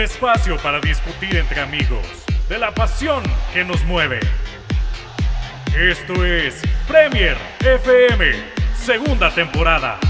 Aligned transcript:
espacio 0.00 0.56
para 0.58 0.80
discutir 0.80 1.36
entre 1.36 1.60
amigos 1.60 2.06
de 2.48 2.58
la 2.58 2.72
pasión 2.72 3.22
que 3.52 3.64
nos 3.64 3.84
mueve. 3.84 4.20
Esto 5.76 6.24
es 6.24 6.62
Premier 6.88 7.36
FM, 7.60 8.32
segunda 8.74 9.30
temporada. 9.34 10.00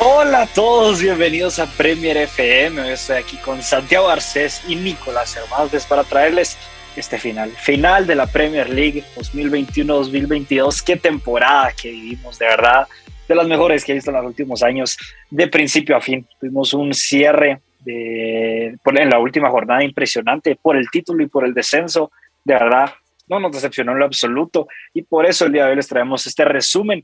Hola 0.00 0.42
a 0.42 0.46
todos, 0.46 1.00
bienvenidos 1.00 1.58
a 1.58 1.66
Premier 1.66 2.16
FM. 2.16 2.92
estoy 2.92 3.16
aquí 3.16 3.36
con 3.38 3.62
Santiago 3.62 4.08
Arcés 4.08 4.62
y 4.68 4.76
Nicolás 4.76 5.36
Hernández 5.36 5.86
para 5.86 6.04
traerles 6.04 6.58
este 6.96 7.18
final, 7.18 7.50
final 7.50 8.06
de 8.06 8.14
la 8.14 8.26
Premier 8.26 8.68
League 8.68 9.04
2021-2022. 9.16 10.82
Qué 10.82 10.96
temporada 10.96 11.72
que 11.72 11.90
vivimos, 11.90 12.38
de 12.38 12.46
verdad, 12.46 12.88
de 13.28 13.34
las 13.34 13.46
mejores 13.46 13.84
que 13.84 13.92
he 13.92 13.94
visto 13.94 14.10
en 14.10 14.16
los 14.16 14.26
últimos 14.26 14.62
años, 14.62 14.96
de 15.30 15.48
principio 15.48 15.96
a 15.96 16.00
fin. 16.00 16.26
Tuvimos 16.40 16.72
un 16.74 16.92
cierre 16.94 17.60
de, 17.80 18.76
en 18.84 19.10
la 19.10 19.18
última 19.18 19.50
jornada 19.50 19.82
impresionante 19.82 20.56
por 20.60 20.76
el 20.76 20.90
título 20.90 21.22
y 21.22 21.28
por 21.28 21.44
el 21.44 21.54
descenso. 21.54 22.10
De 22.44 22.54
verdad, 22.54 22.92
no 23.28 23.40
nos 23.40 23.52
decepcionó 23.52 23.92
en 23.92 23.98
lo 23.98 24.04
absoluto 24.04 24.68
y 24.94 25.02
por 25.02 25.26
eso 25.26 25.46
el 25.46 25.52
día 25.52 25.64
de 25.64 25.70
hoy 25.70 25.76
les 25.76 25.88
traemos 25.88 26.26
este 26.26 26.44
resumen. 26.44 27.02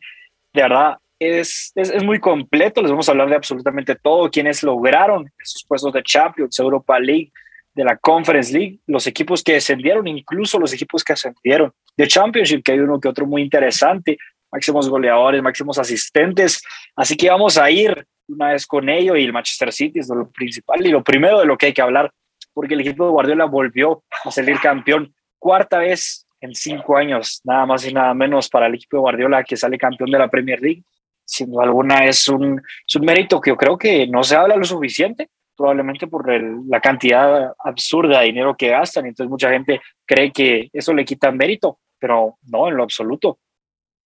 De 0.53 0.63
verdad, 0.63 0.99
es, 1.19 1.73
es, 1.75 1.91
es, 1.91 2.03
muy 2.03 2.19
completo. 2.19 2.83
Les 2.83 2.91
vamos 2.91 3.09
a 3.09 3.13
hablar 3.13 3.29
de 3.29 3.37
absolutamente 3.37 3.95
todo, 3.95 4.31
quienes 4.31 4.63
lograron 4.63 5.31
esos 5.43 5.65
puestos 5.67 5.93
de 5.93 6.03
Champions, 6.03 6.59
Europa 6.59 6.99
League, 6.99 7.33
de 7.75 7.85
la 7.85 7.97
Conference 7.97 8.53
League, 8.53 8.81
los 8.87 9.07
equipos 9.07 9.43
que 9.43 9.55
descendieron, 9.55 10.07
incluso 10.07 10.59
los 10.59 10.73
equipos 10.73 11.03
que 11.03 11.15
ascendieron. 11.15 11.73
De 11.97 12.07
Championship, 12.07 12.63
que 12.63 12.73
hay 12.73 12.81
uno 12.81 13.01
que 13.01 13.09
otro 13.09 13.27
muy 13.27 13.43
interesante, 13.43 14.19
máximos 14.53 14.89
goleadores, 14.89 15.43
máximos 15.43 15.79
asistentes. 15.79 16.63
Así 16.95 17.17
que 17.17 17.31
vamos 17.31 17.57
a 17.57 17.71
ir 17.71 18.07
una 18.29 18.53
vez 18.53 18.67
con 18.67 18.89
ello 18.89 19.17
y 19.17 19.25
el 19.25 19.33
Manchester 19.33 19.73
City 19.73 19.99
es 19.99 20.09
lo 20.09 20.31
principal 20.31 20.87
y 20.87 20.91
lo 20.91 21.03
primero 21.03 21.41
de 21.41 21.47
lo 21.47 21.57
que 21.57 21.67
hay 21.67 21.73
que 21.73 21.83
hablar, 21.83 22.13
porque 22.53 22.75
el 22.75 22.81
equipo 22.81 23.07
de 23.07 23.11
Guardiola 23.11 23.47
volvió 23.47 24.05
a 24.25 24.31
salir 24.31 24.61
campeón 24.61 25.15
cuarta 25.39 25.79
vez 25.79 26.27
en 26.41 26.55
cinco 26.55 26.97
años, 26.97 27.41
nada 27.45 27.67
más 27.67 27.87
y 27.87 27.93
nada 27.93 28.13
menos 28.15 28.49
para 28.49 28.67
el 28.67 28.75
equipo 28.75 28.97
de 28.97 29.01
Guardiola 29.03 29.45
que 29.45 29.57
sale 29.57 29.79
campeón 29.79 30.11
de 30.11 30.19
la 30.19 30.29
Premier 30.29 30.61
League. 30.61 30.83
Sin 31.25 31.51
duda 31.51 31.65
alguna 31.65 32.05
es 32.05 32.29
un, 32.29 32.61
es 32.87 32.97
un 32.97 33.05
mérito 33.05 33.41
que 33.41 33.51
yo 33.51 33.57
creo 33.57 33.79
que 33.79 34.07
no 34.07 34.23
se 34.23 34.37
habla 34.37 34.57
lo 34.57 34.65
suficiente, 34.65 35.31
probablemente 35.57 36.09
por 36.09 36.29
la 36.69 36.81
cantidad 36.81 37.53
absurda 37.65 38.21
de 38.21 38.27
dinero 38.27 38.57
que 38.57 38.69
gastan. 38.69 39.07
Entonces 39.07 39.31
mucha 39.31 39.51
gente 39.51 39.81
cree 40.05 40.33
que 40.33 40.69
eso 40.73 40.93
le 40.93 41.05
quita 41.05 41.31
mérito, 41.31 41.79
pero 41.99 42.39
no, 42.49 42.69
en 42.69 42.77
lo 42.77 42.83
absoluto. 42.83 43.39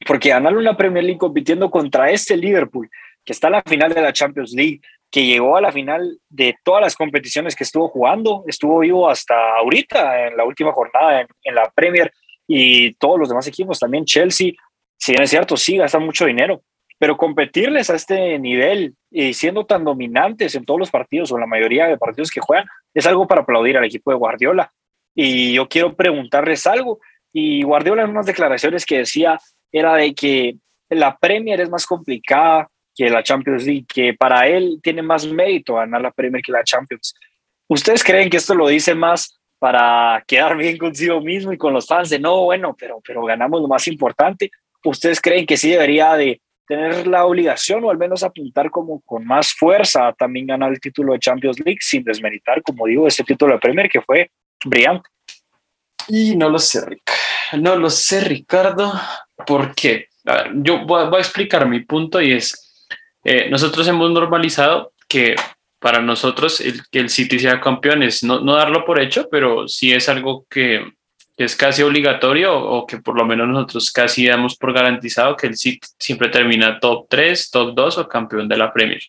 Porque 0.06 0.30
ganar 0.30 0.56
una 0.56 0.76
Premier 0.76 1.04
League 1.04 1.18
compitiendo 1.18 1.70
contra 1.70 2.10
este 2.10 2.36
Liverpool, 2.36 2.88
que 3.24 3.32
está 3.32 3.48
en 3.48 3.54
la 3.54 3.62
final 3.62 3.92
de 3.92 4.02
la 4.02 4.12
Champions 4.12 4.52
League, 4.52 4.80
que 5.10 5.24
llegó 5.24 5.56
a 5.56 5.60
la 5.60 5.72
final 5.72 6.18
de 6.28 6.54
todas 6.62 6.82
las 6.82 6.96
competiciones 6.96 7.56
que 7.56 7.64
estuvo 7.64 7.88
jugando, 7.88 8.44
estuvo 8.46 8.80
vivo 8.80 9.08
hasta 9.08 9.34
ahorita, 9.56 10.28
en 10.28 10.36
la 10.36 10.44
última 10.44 10.72
jornada 10.72 11.22
en, 11.22 11.26
en 11.42 11.54
la 11.54 11.70
Premier, 11.74 12.12
y 12.46 12.94
todos 12.94 13.18
los 13.18 13.28
demás 13.28 13.46
equipos, 13.46 13.78
también 13.78 14.04
Chelsea, 14.04 14.52
si 14.98 15.12
bien 15.12 15.22
es 15.22 15.30
cierto, 15.30 15.56
sí 15.56 15.76
gasta 15.76 15.98
mucho 15.98 16.26
dinero, 16.26 16.62
pero 16.98 17.16
competirles 17.16 17.90
a 17.90 17.96
este 17.96 18.38
nivel 18.38 18.94
y 19.10 19.34
siendo 19.34 19.66
tan 19.66 19.84
dominantes 19.84 20.54
en 20.54 20.64
todos 20.64 20.80
los 20.80 20.90
partidos 20.90 21.30
o 21.30 21.36
en 21.36 21.42
la 21.42 21.46
mayoría 21.46 21.86
de 21.86 21.98
partidos 21.98 22.30
que 22.30 22.40
juegan 22.40 22.66
es 22.94 23.06
algo 23.06 23.26
para 23.26 23.42
aplaudir 23.42 23.76
al 23.76 23.84
equipo 23.84 24.10
de 24.10 24.16
Guardiola. 24.16 24.72
Y 25.14 25.52
yo 25.52 25.68
quiero 25.68 25.94
preguntarles 25.94 26.66
algo. 26.66 27.00
Y 27.32 27.62
Guardiola 27.62 28.04
en 28.04 28.10
unas 28.10 28.26
declaraciones 28.26 28.86
que 28.86 28.98
decía 28.98 29.38
era 29.72 29.94
de 29.96 30.14
que 30.14 30.56
la 30.88 31.16
Premier 31.16 31.60
es 31.60 31.70
más 31.70 31.86
complicada 31.86 32.68
que 32.94 33.10
la 33.10 33.22
Champions 33.22 33.64
League, 33.64 33.86
que 33.86 34.14
para 34.14 34.48
él 34.48 34.80
tiene 34.82 35.02
más 35.02 35.26
mérito 35.26 35.74
ganar 35.74 36.00
la 36.00 36.10
Premier 36.10 36.42
que 36.42 36.52
la 36.52 36.64
Champions. 36.64 37.14
¿Ustedes 37.68 38.02
creen 38.02 38.30
que 38.30 38.38
esto 38.38 38.54
lo 38.54 38.68
dice 38.68 38.94
más 38.94 39.38
para 39.58 40.22
quedar 40.26 40.56
bien 40.56 40.78
consigo 40.78 41.20
mismo 41.20 41.52
y 41.52 41.58
con 41.58 41.72
los 41.72 41.86
fans 41.86 42.10
de 42.10 42.18
no, 42.18 42.44
bueno, 42.44 42.74
pero, 42.78 43.00
pero 43.06 43.24
ganamos 43.24 43.60
lo 43.60 43.68
más 43.68 43.86
importante? 43.88 44.50
¿Ustedes 44.84 45.20
creen 45.20 45.46
que 45.46 45.56
sí 45.56 45.70
debería 45.70 46.14
de 46.14 46.40
tener 46.66 47.06
la 47.06 47.24
obligación 47.24 47.84
o 47.84 47.90
al 47.90 47.98
menos 47.98 48.22
apuntar 48.22 48.70
como 48.70 49.00
con 49.02 49.24
más 49.24 49.52
fuerza 49.52 50.08
a 50.08 50.12
también 50.12 50.46
ganar 50.46 50.72
el 50.72 50.80
título 50.80 51.12
de 51.12 51.20
Champions 51.20 51.60
League 51.60 51.78
sin 51.80 52.02
desmeritar, 52.02 52.62
como 52.62 52.86
digo, 52.86 53.06
ese 53.06 53.24
título 53.24 53.54
de 53.54 53.60
Premier 53.60 53.88
que 53.88 54.00
fue 54.00 54.30
brillante. 54.64 55.08
Y 56.08 56.36
no 56.36 56.48
lo 56.48 56.58
sé, 56.58 56.84
Rick. 56.84 57.10
No 57.54 57.76
lo 57.76 57.90
sé, 57.90 58.20
Ricardo, 58.20 58.92
porque 59.46 60.08
yo 60.54 60.84
voy 60.84 61.04
a, 61.14 61.18
explicar 61.18 61.68
mi 61.68 61.80
punto 61.80 62.20
y 62.20 62.32
es, 62.32 62.86
eh, 63.24 63.48
nosotros 63.50 63.86
hemos 63.88 64.10
normalizado 64.10 64.92
que 65.08 65.36
para 65.78 66.00
nosotros 66.00 66.60
el, 66.60 67.10
City 67.10 67.38
sea 67.38 67.60
campeón 67.60 68.02
es 68.02 68.24
no, 68.24 68.40
no 68.40 68.56
darlo 68.56 68.84
por 68.84 69.00
hecho, 69.00 69.28
pero 69.30 69.68
sí 69.68 69.92
es 69.92 70.08
algo 70.08 70.46
que 70.50 70.84
es 71.36 71.54
casi 71.54 71.82
obligatorio 71.82 72.58
o 72.58 72.86
que 72.86 72.98
por 72.98 73.16
lo 73.16 73.24
menos 73.24 73.46
nosotros 73.46 73.92
casi 73.92 74.26
damos 74.26 74.56
por 74.56 74.72
garantizado 74.72 75.36
que 75.36 75.46
el 75.46 75.56
City 75.56 75.86
siempre 75.98 76.28
termina 76.28 76.80
top 76.80 77.06
3, 77.08 77.50
top 77.50 77.74
2 77.74 77.98
o 77.98 78.08
campeón 78.08 78.48
de 78.48 78.56
la 78.56 78.72
Premier. 78.72 79.02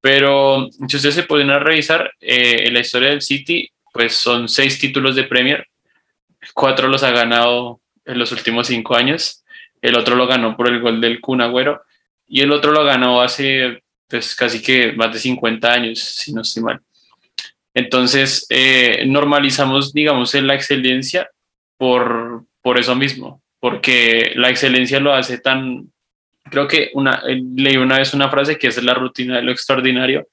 Pero 0.00 0.68
si 0.88 0.96
ustedes 0.96 1.16
se 1.16 1.24
pueden 1.24 1.48
revisar 1.60 2.10
eh, 2.20 2.66
en 2.66 2.74
la 2.74 2.80
historia 2.80 3.10
del 3.10 3.20
City, 3.20 3.68
pues 3.92 4.14
son 4.14 4.48
seis 4.48 4.78
títulos 4.78 5.16
de 5.16 5.24
Premier, 5.24 5.66
cuatro 6.54 6.88
los 6.88 7.02
ha 7.02 7.10
ganado 7.10 7.80
en 8.04 8.18
los 8.18 8.32
últimos 8.32 8.66
cinco 8.66 8.96
años, 8.96 9.44
el 9.82 9.96
otro 9.96 10.16
lo 10.16 10.26
ganó 10.26 10.56
por 10.56 10.68
el 10.68 10.80
gol 10.80 11.00
del 11.00 11.20
Kun 11.20 11.40
Agüero 11.40 11.82
y 12.26 12.40
el 12.42 12.52
otro 12.52 12.72
lo 12.72 12.84
ganó 12.84 13.20
hace 13.20 13.82
pues 14.08 14.34
casi 14.34 14.60
que 14.60 14.92
más 14.92 15.12
de 15.12 15.20
50 15.20 15.72
años, 15.72 16.00
si 16.00 16.32
no 16.32 16.42
estoy 16.42 16.64
mal. 16.64 16.80
Entonces, 17.74 18.46
eh, 18.50 19.04
normalizamos, 19.06 19.92
digamos, 19.92 20.34
la 20.34 20.54
excelencia 20.54 21.30
por, 21.76 22.44
por 22.60 22.78
eso 22.78 22.96
mismo, 22.96 23.40
porque 23.60 24.32
la 24.34 24.50
excelencia 24.50 24.98
lo 24.98 25.14
hace 25.14 25.38
tan, 25.38 25.92
creo 26.50 26.66
que 26.66 26.90
una, 26.94 27.22
eh, 27.28 27.40
leí 27.54 27.76
una 27.76 27.98
vez 27.98 28.12
una 28.12 28.28
frase 28.28 28.58
que 28.58 28.66
es 28.66 28.82
la 28.82 28.94
rutina 28.94 29.36
de 29.36 29.42
lo 29.42 29.52
extraordinario 29.52 30.26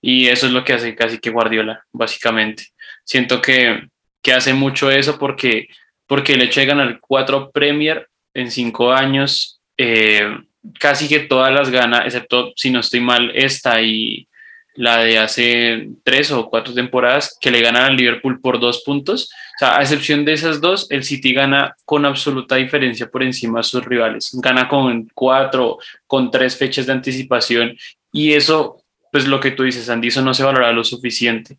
y 0.00 0.28
eso 0.28 0.46
es 0.46 0.52
lo 0.52 0.64
que 0.64 0.72
hace 0.72 0.94
casi 0.94 1.18
que 1.18 1.30
Guardiola, 1.30 1.84
básicamente. 1.92 2.68
Siento 3.04 3.42
que, 3.42 3.86
que 4.22 4.32
hace 4.32 4.54
mucho 4.54 4.90
eso 4.90 5.18
porque, 5.18 5.68
porque 6.06 6.34
el 6.34 6.42
hecho 6.42 6.60
de 6.60 6.66
ganar 6.66 6.98
cuatro 7.00 7.50
Premier 7.50 8.08
en 8.34 8.50
cinco 8.50 8.92
años, 8.92 9.60
eh, 9.76 10.36
casi 10.78 11.08
que 11.08 11.20
todas 11.20 11.52
las 11.52 11.70
gana, 11.70 12.04
excepto 12.04 12.52
si 12.56 12.70
no 12.70 12.80
estoy 12.80 13.00
mal, 13.00 13.32
esta 13.34 13.80
y 13.82 14.28
la 14.74 14.98
de 14.98 15.18
hace 15.18 15.88
tres 16.04 16.30
o 16.30 16.48
cuatro 16.48 16.72
temporadas, 16.74 17.36
que 17.40 17.50
le 17.50 17.60
ganan 17.60 17.84
al 17.84 17.96
Liverpool 17.96 18.40
por 18.40 18.60
dos 18.60 18.82
puntos 18.84 19.30
sea, 19.60 19.76
a 19.76 19.82
excepción 19.82 20.24
de 20.24 20.32
esas 20.32 20.60
dos, 20.60 20.90
el 20.90 21.04
City 21.04 21.34
gana 21.34 21.76
con 21.84 22.06
absoluta 22.06 22.56
diferencia 22.56 23.08
por 23.10 23.22
encima 23.22 23.60
de 23.60 23.64
sus 23.64 23.84
rivales. 23.84 24.30
Gana 24.42 24.68
con 24.68 25.08
cuatro, 25.14 25.78
con 26.06 26.30
tres 26.30 26.56
fechas 26.56 26.86
de 26.86 26.92
anticipación 26.92 27.76
y 28.10 28.32
eso, 28.32 28.82
pues 29.12 29.28
lo 29.28 29.38
que 29.38 29.50
tú 29.50 29.64
dices, 29.64 29.88
Andy, 29.90 30.08
eso 30.08 30.22
no 30.22 30.34
se 30.34 30.44
valora 30.44 30.72
lo 30.72 30.82
suficiente. 30.82 31.58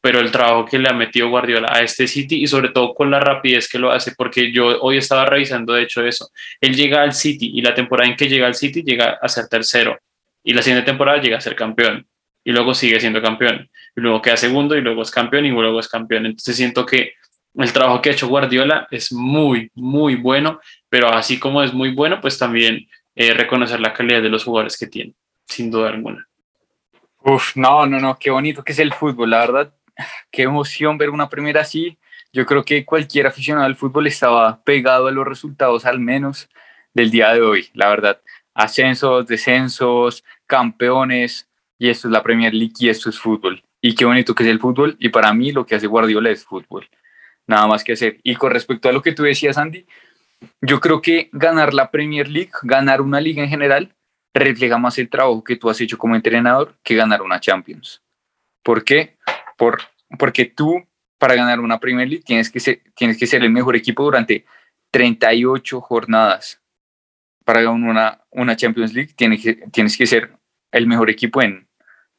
Pero 0.00 0.20
el 0.20 0.30
trabajo 0.30 0.64
que 0.64 0.78
le 0.78 0.88
ha 0.88 0.92
metido 0.92 1.28
Guardiola 1.28 1.70
a 1.72 1.82
este 1.82 2.06
City 2.06 2.42
y 2.42 2.46
sobre 2.46 2.68
todo 2.68 2.94
con 2.94 3.10
la 3.10 3.18
rapidez 3.18 3.68
que 3.68 3.78
lo 3.78 3.90
hace, 3.90 4.12
porque 4.16 4.52
yo 4.52 4.80
hoy 4.80 4.98
estaba 4.98 5.24
revisando 5.24 5.72
de 5.72 5.82
hecho 5.82 6.04
eso. 6.04 6.30
Él 6.60 6.76
llega 6.76 7.02
al 7.02 7.12
City 7.12 7.50
y 7.54 7.62
la 7.62 7.74
temporada 7.74 8.08
en 8.08 8.16
que 8.16 8.28
llega 8.28 8.46
al 8.46 8.54
City 8.54 8.82
llega 8.82 9.18
a 9.20 9.28
ser 9.28 9.48
tercero 9.48 9.98
y 10.44 10.52
la 10.52 10.62
siguiente 10.62 10.86
temporada 10.86 11.20
llega 11.20 11.36
a 11.36 11.40
ser 11.40 11.56
campeón 11.56 12.06
y 12.44 12.52
luego 12.52 12.74
sigue 12.74 13.00
siendo 13.00 13.20
campeón 13.20 13.68
y 13.96 14.00
luego 14.00 14.22
queda 14.22 14.36
segundo 14.36 14.76
y 14.76 14.80
luego 14.80 15.02
es 15.02 15.10
campeón 15.10 15.46
y 15.46 15.50
luego 15.50 15.80
es 15.80 15.88
campeón. 15.88 16.26
Entonces 16.26 16.56
siento 16.56 16.86
que 16.86 17.14
el 17.54 17.72
trabajo 17.72 18.00
que 18.00 18.10
ha 18.10 18.12
hecho 18.12 18.28
Guardiola 18.28 18.86
es 18.90 19.12
muy, 19.12 19.70
muy 19.74 20.14
bueno, 20.14 20.60
pero 20.88 21.08
así 21.08 21.38
como 21.38 21.62
es 21.62 21.74
muy 21.74 21.90
bueno, 21.90 22.20
pues 22.20 22.38
también 22.38 22.86
eh, 23.14 23.34
reconocer 23.34 23.80
la 23.80 23.92
calidad 23.92 24.22
de 24.22 24.28
los 24.28 24.44
jugadores 24.44 24.78
que 24.78 24.86
tiene, 24.86 25.12
sin 25.46 25.70
duda 25.70 25.88
alguna. 25.88 26.26
Uf, 27.24 27.56
no, 27.56 27.84
no, 27.84 27.98
no, 27.98 28.16
qué 28.18 28.30
bonito 28.30 28.62
que 28.62 28.72
es 28.72 28.78
el 28.78 28.94
fútbol, 28.94 29.30
la 29.30 29.40
verdad, 29.40 29.74
qué 30.30 30.42
emoción 30.42 30.98
ver 30.98 31.10
una 31.10 31.28
primera 31.28 31.62
así. 31.62 31.98
Yo 32.32 32.46
creo 32.46 32.64
que 32.64 32.84
cualquier 32.84 33.26
aficionado 33.26 33.66
al 33.66 33.76
fútbol 33.76 34.06
estaba 34.06 34.62
pegado 34.62 35.08
a 35.08 35.12
los 35.12 35.26
resultados 35.26 35.84
al 35.86 35.98
menos 35.98 36.48
del 36.94 37.10
día 37.10 37.32
de 37.32 37.40
hoy, 37.40 37.68
la 37.74 37.88
verdad. 37.88 38.20
Ascensos, 38.54 39.26
descensos, 39.26 40.24
campeones, 40.46 41.48
y 41.78 41.88
esto 41.88 42.08
es 42.08 42.12
la 42.12 42.22
Premier 42.22 42.52
League 42.52 42.74
y 42.78 42.88
esto 42.88 43.08
es 43.08 43.18
fútbol. 43.18 43.62
Y 43.80 43.94
qué 43.94 44.04
bonito 44.04 44.34
que 44.34 44.42
es 44.42 44.48
el 44.48 44.58
fútbol, 44.58 44.96
y 44.98 45.08
para 45.08 45.32
mí 45.32 45.52
lo 45.52 45.64
que 45.64 45.76
hace 45.76 45.86
Guardiola 45.86 46.30
es 46.30 46.44
fútbol 46.44 46.88
nada 47.48 47.66
más 47.66 47.82
que 47.82 47.94
hacer. 47.94 48.20
Y 48.22 48.36
con 48.36 48.52
respecto 48.52 48.88
a 48.88 48.92
lo 48.92 49.02
que 49.02 49.12
tú 49.12 49.24
decías, 49.24 49.58
Andy, 49.58 49.86
yo 50.60 50.78
creo 50.78 51.02
que 51.02 51.28
ganar 51.32 51.74
la 51.74 51.90
Premier 51.90 52.28
League, 52.28 52.52
ganar 52.62 53.00
una 53.00 53.20
liga 53.20 53.42
en 53.42 53.48
general, 53.48 53.96
refleja 54.32 54.78
más 54.78 54.98
el 54.98 55.08
trabajo 55.08 55.42
que 55.42 55.56
tú 55.56 55.68
has 55.68 55.80
hecho 55.80 55.98
como 55.98 56.14
entrenador 56.14 56.76
que 56.84 56.94
ganar 56.94 57.22
una 57.22 57.40
Champions. 57.40 58.02
¿Por 58.62 58.84
qué? 58.84 59.16
Por, 59.58 59.80
porque 60.18 60.46
tú, 60.46 60.86
para 61.18 61.34
ganar 61.34 61.60
una 61.60 61.80
Premier 61.80 62.08
League, 62.08 62.22
tienes 62.24 62.48
que, 62.48 62.60
ser, 62.60 62.80
tienes 62.94 63.18
que 63.18 63.26
ser 63.26 63.42
el 63.42 63.50
mejor 63.50 63.76
equipo 63.76 64.04
durante 64.04 64.46
38 64.92 65.80
jornadas. 65.80 66.62
Para 67.44 67.62
ganar 67.62 67.90
una, 67.90 68.20
una 68.30 68.56
Champions 68.56 68.94
League, 68.94 69.12
tienes 69.14 69.42
que, 69.42 69.54
tienes 69.72 69.96
que 69.96 70.06
ser 70.06 70.32
el 70.70 70.86
mejor 70.86 71.10
equipo 71.10 71.42
en 71.42 71.66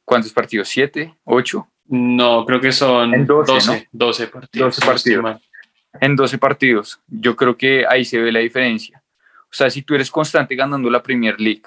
¿cuántos 0.04 0.32
partidos? 0.32 0.68
¿Siete? 0.68 1.16
¿Ocho? 1.24 1.68
No, 1.86 2.44
creo 2.44 2.60
que 2.60 2.72
son 2.72 3.14
En 3.14 3.26
12, 3.26 3.52
12, 3.52 3.72
¿no? 3.72 4.06
12 4.06 4.26
partidos. 4.28 4.76
12 4.76 4.86
partidos. 4.86 5.40
En 6.00 6.14
12 6.14 6.38
partidos. 6.38 7.00
Yo 7.08 7.34
creo 7.34 7.56
que 7.56 7.86
ahí 7.88 8.04
se 8.04 8.20
ve 8.20 8.30
la 8.30 8.40
diferencia. 8.40 9.02
O 9.44 9.52
sea, 9.52 9.70
si 9.70 9.82
tú 9.82 9.94
eres 9.94 10.10
constante 10.10 10.54
ganando 10.54 10.90
la 10.90 11.02
Premier 11.02 11.40
League, 11.40 11.62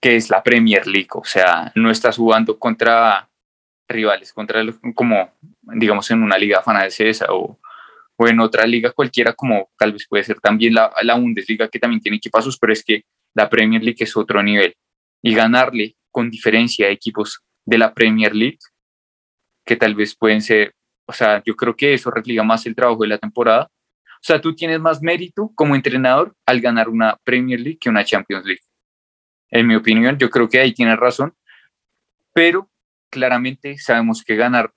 que 0.00 0.16
es 0.16 0.28
la 0.30 0.42
Premier 0.42 0.86
League, 0.86 1.08
o 1.12 1.24
sea, 1.24 1.70
no 1.76 1.90
estás 1.90 2.16
jugando 2.16 2.58
contra 2.58 3.28
rivales, 3.88 4.32
contra 4.32 4.62
los, 4.62 4.76
como, 4.94 5.32
digamos, 5.62 6.10
en 6.10 6.22
una 6.22 6.38
liga 6.38 6.62
francesa 6.62 7.26
o, 7.30 7.58
o 8.16 8.28
en 8.28 8.40
otra 8.40 8.66
liga 8.66 8.92
cualquiera, 8.92 9.32
como 9.32 9.70
tal 9.78 9.92
vez 9.92 10.06
puede 10.08 10.24
ser 10.24 10.40
también 10.40 10.74
la, 10.74 10.92
la 11.02 11.14
Bundesliga, 11.14 11.68
que 11.68 11.78
también 11.78 12.00
tiene 12.00 12.16
equipazos, 12.16 12.58
pero 12.58 12.72
es 12.72 12.82
que 12.82 13.04
la 13.34 13.48
Premier 13.48 13.82
League 13.82 13.98
es 14.00 14.16
otro 14.16 14.42
nivel. 14.42 14.74
Y 15.22 15.34
ganarle 15.34 15.96
con 16.10 16.30
diferencia 16.30 16.86
a 16.86 16.90
equipos 16.90 17.42
de 17.64 17.78
la 17.78 17.92
Premier 17.92 18.34
League, 18.34 18.58
que 19.64 19.76
tal 19.76 19.94
vez 19.94 20.16
pueden 20.16 20.40
ser, 20.40 20.74
o 21.06 21.12
sea, 21.12 21.42
yo 21.44 21.54
creo 21.56 21.76
que 21.76 21.92
eso 21.92 22.10
refleja 22.10 22.42
más 22.42 22.64
el 22.66 22.74
trabajo 22.74 23.02
de 23.02 23.08
la 23.08 23.18
temporada. 23.18 23.68
O 24.16 24.22
sea, 24.26 24.40
tú 24.40 24.54
tienes 24.54 24.80
más 24.80 25.02
mérito 25.02 25.50
como 25.54 25.74
entrenador 25.74 26.34
al 26.46 26.60
ganar 26.60 26.88
una 26.88 27.16
Premier 27.22 27.60
League 27.60 27.78
que 27.78 27.90
una 27.90 28.04
Champions 28.04 28.46
League. 28.46 28.62
En 29.50 29.66
mi 29.66 29.74
opinión, 29.74 30.16
yo 30.18 30.30
creo 30.30 30.48
que 30.48 30.58
ahí 30.58 30.72
tienes 30.72 30.96
razón, 30.98 31.34
pero 32.32 32.68
claramente 33.10 33.78
sabemos 33.78 34.22
que 34.22 34.36
ganar 34.36 34.72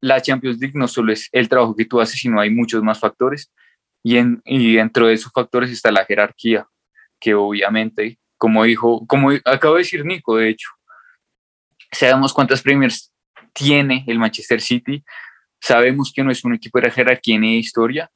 la 0.00 0.20
Champions 0.20 0.58
League 0.58 0.78
no 0.78 0.86
solo 0.86 1.12
es 1.12 1.28
el 1.32 1.48
trabajo 1.48 1.74
que 1.74 1.86
tú 1.86 2.00
haces, 2.00 2.20
sino 2.20 2.40
hay 2.40 2.50
muchos 2.50 2.82
más 2.82 3.00
factores. 3.00 3.50
Y, 4.02 4.18
en, 4.18 4.42
y 4.44 4.74
dentro 4.74 5.06
de 5.06 5.14
esos 5.14 5.32
factores 5.32 5.70
está 5.70 5.90
la 5.90 6.04
jerarquía, 6.04 6.66
que 7.18 7.34
obviamente, 7.34 8.18
como 8.36 8.64
dijo, 8.64 9.06
como 9.06 9.30
acabo 9.44 9.76
de 9.76 9.80
decir 9.80 10.04
Nico, 10.04 10.36
de 10.36 10.50
hecho, 10.50 10.68
sabemos 11.90 12.34
cuántas 12.34 12.60
Premiers 12.60 13.12
tiene 13.54 14.04
el 14.06 14.18
Manchester 14.18 14.60
City, 14.60 15.02
sabemos 15.58 16.12
que 16.14 16.22
no 16.22 16.30
es 16.30 16.44
un 16.44 16.54
equipo 16.54 16.78
de 16.78 16.90
jerarquía 16.90 17.38
ni 17.38 17.54
de 17.54 17.60
historia, 17.60 18.10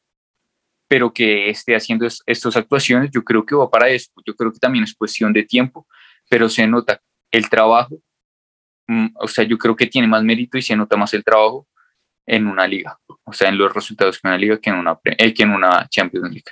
pero 0.88 1.12
que 1.12 1.48
esté 1.48 1.74
haciendo 1.74 2.06
es, 2.06 2.22
estas 2.26 2.56
actuaciones, 2.56 3.10
yo 3.10 3.24
creo 3.24 3.46
que 3.46 3.54
va 3.54 3.70
para 3.70 3.88
eso, 3.88 4.10
yo 4.26 4.34
creo 4.34 4.52
que 4.52 4.58
también 4.58 4.84
es 4.84 4.94
cuestión 4.94 5.32
de 5.32 5.44
tiempo, 5.44 5.86
pero 6.28 6.50
se 6.50 6.66
nota 6.66 7.00
el 7.30 7.48
trabajo, 7.48 8.02
o 9.14 9.28
sea, 9.28 9.44
yo 9.44 9.58
creo 9.58 9.76
que 9.76 9.86
tiene 9.86 10.08
más 10.08 10.22
mérito 10.22 10.56
y 10.56 10.62
se 10.62 10.76
nota 10.76 10.96
más 10.96 11.12
el 11.14 11.24
trabajo 11.24 11.66
en 12.26 12.46
una 12.46 12.66
liga, 12.66 12.98
o 13.24 13.32
sea, 13.32 13.48
en 13.48 13.58
los 13.58 13.72
resultados 13.72 14.18
que 14.18 14.28
una 14.28 14.38
liga 14.38 14.58
que 14.60 14.70
en 14.70 14.76
una, 14.76 14.98
eh, 15.04 15.32
que 15.32 15.42
en 15.42 15.50
una 15.50 15.88
Champions 15.88 16.28
League. 16.30 16.50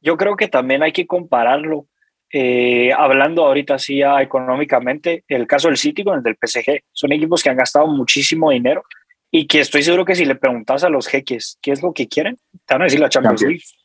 Yo 0.00 0.16
creo 0.18 0.36
que 0.36 0.48
también 0.48 0.82
hay 0.82 0.92
que 0.92 1.06
compararlo, 1.06 1.86
eh, 2.30 2.92
hablando 2.92 3.44
ahorita 3.46 3.78
sí 3.78 3.98
ya 3.98 4.20
económicamente, 4.20 5.24
el 5.28 5.46
caso 5.46 5.68
del 5.68 5.78
City 5.78 6.04
con 6.04 6.18
el 6.18 6.22
del 6.22 6.36
PSG. 6.36 6.82
Son 6.92 7.12
equipos 7.12 7.42
que 7.42 7.48
han 7.48 7.56
gastado 7.56 7.86
muchísimo 7.86 8.50
dinero 8.50 8.84
y 9.30 9.46
que 9.46 9.60
estoy 9.60 9.82
seguro 9.82 10.04
que 10.04 10.14
si 10.14 10.26
le 10.26 10.34
preguntas 10.34 10.84
a 10.84 10.90
los 10.90 11.08
jeques 11.08 11.58
qué 11.62 11.72
es 11.72 11.82
lo 11.82 11.94
que 11.94 12.06
quieren, 12.06 12.36
te 12.66 12.74
van 12.74 12.82
a 12.82 12.84
decir 12.84 13.00
la 13.00 13.08
Champions 13.08 13.40
Champions. 13.40 13.62
League. 13.64 13.84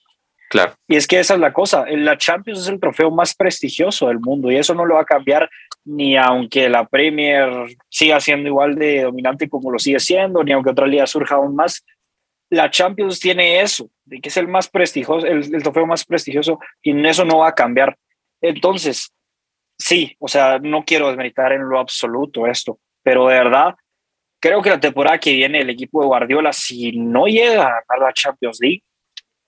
Claro. 0.49 0.73
Y 0.87 0.95
es 0.95 1.07
que 1.07 1.19
esa 1.19 1.35
es 1.35 1.39
la 1.39 1.53
cosa, 1.53 1.85
la 1.87 2.17
Champions 2.17 2.61
es 2.61 2.67
el 2.67 2.79
trofeo 2.79 3.11
más 3.11 3.35
prestigioso 3.35 4.07
del 4.07 4.19
mundo 4.19 4.51
y 4.51 4.57
eso 4.57 4.73
no 4.73 4.83
lo 4.83 4.95
va 4.95 5.01
a 5.01 5.05
cambiar 5.05 5.47
ni 5.89 6.15
aunque 6.15 6.69
la 6.69 6.85
Premier 6.87 7.49
siga 7.89 8.19
siendo 8.19 8.47
igual 8.47 8.75
de 8.75 9.01
dominante 9.03 9.49
como 9.49 9.71
lo 9.71 9.79
sigue 9.79 9.99
siendo, 9.99 10.43
ni 10.43 10.51
aunque 10.51 10.69
otra 10.69 10.85
liga 10.85 11.07
surja 11.07 11.35
aún 11.35 11.55
más. 11.55 11.83
La 12.51 12.69
Champions 12.69 13.19
tiene 13.19 13.61
eso, 13.61 13.89
de 14.05 14.21
que 14.21 14.29
es 14.29 14.37
el 14.37 14.47
más 14.47 14.69
prestigioso, 14.69 15.25
el, 15.25 15.63
trofeo 15.63 15.87
más 15.87 16.05
prestigioso 16.05 16.59
y 16.83 17.07
eso 17.07 17.25
no 17.25 17.39
va 17.39 17.49
a 17.49 17.55
cambiar. 17.55 17.97
Entonces, 18.39 19.11
sí, 19.79 20.15
o 20.19 20.27
sea, 20.27 20.59
no 20.59 20.83
quiero 20.85 21.07
desmeritar 21.07 21.53
en 21.53 21.67
lo 21.67 21.79
absoluto 21.79 22.45
esto, 22.45 22.79
pero 23.01 23.27
de 23.27 23.35
verdad, 23.35 23.73
creo 24.39 24.61
que 24.61 24.69
la 24.69 24.79
temporada 24.79 25.17
que 25.17 25.33
viene 25.33 25.61
el 25.61 25.71
equipo 25.71 26.01
de 26.01 26.07
Guardiola, 26.07 26.53
si 26.53 26.91
no 26.91 27.25
llega 27.25 27.63
a 27.63 27.83
ganar 27.87 28.07
la 28.07 28.13
Champions 28.13 28.59
League, 28.61 28.83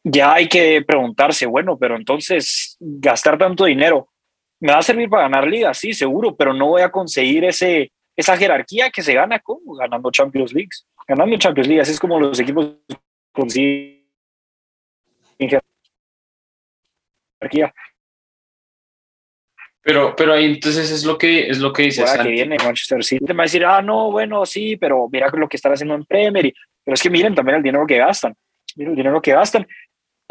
ya 0.04 0.34
hay 0.34 0.50
que 0.50 0.82
preguntarse, 0.82 1.46
bueno, 1.46 1.78
pero 1.78 1.96
entonces 1.96 2.78
gastar 2.80 3.38
tanto 3.38 3.66
dinero, 3.66 4.11
¿me 4.62 4.72
va 4.72 4.78
a 4.80 4.84
servir 4.84 5.10
para 5.10 5.24
ganar 5.24 5.46
liga? 5.48 5.74
Sí, 5.74 5.94
seguro, 5.94 6.36
pero 6.36 6.54
no 6.54 6.68
voy 6.68 6.82
a 6.82 6.90
conseguir 6.92 7.44
ese, 7.44 7.92
esa 8.16 8.38
jerarquía 8.38 8.90
que 8.90 9.02
se 9.02 9.14
gana 9.14 9.40
como 9.40 9.76
ganando 9.76 10.10
Champions 10.12 10.54
League. 10.54 10.70
Ganando 11.08 11.38
Champions 11.38 11.68
League, 11.68 11.82
así 11.82 11.92
es 11.92 12.00
como 12.00 12.20
los 12.20 12.40
equipos 12.40 12.76
consiguen 13.34 14.06
jerarquía. 17.40 17.74
Pero, 19.84 20.16
pero 20.16 20.34
ahí 20.34 20.46
entonces 20.46 20.92
es 20.92 21.04
lo 21.04 21.18
que, 21.18 21.48
es 21.50 21.58
lo 21.58 21.74
que 21.74 21.84
dice 21.84 22.04
Ahora 22.04 22.22
que 22.24 22.30
viene 22.30 22.56
Manchester 22.64 23.04
City, 23.04 23.26
te 23.26 23.34
va 23.34 23.44
a 23.44 23.46
decir, 23.46 23.66
ah, 23.66 23.82
no, 23.82 24.12
bueno, 24.12 24.46
sí, 24.46 24.78
pero 24.78 25.10
mira 25.12 25.28
lo 25.34 25.50
que 25.50 25.58
están 25.58 25.74
haciendo 25.74 25.96
en 25.96 26.06
Premier. 26.06 26.46
y- 26.46 26.54
Pero 26.84 26.94
es 26.94 27.02
que 27.02 27.10
miren 27.10 27.34
también 27.34 27.58
el 27.58 27.64
dinero 27.64 27.88
que 27.88 27.98
gastan. 27.98 28.36
Miren 28.76 28.92
el 28.92 28.98
dinero 28.98 29.20
que 29.22 29.32
gastan. 29.32 29.68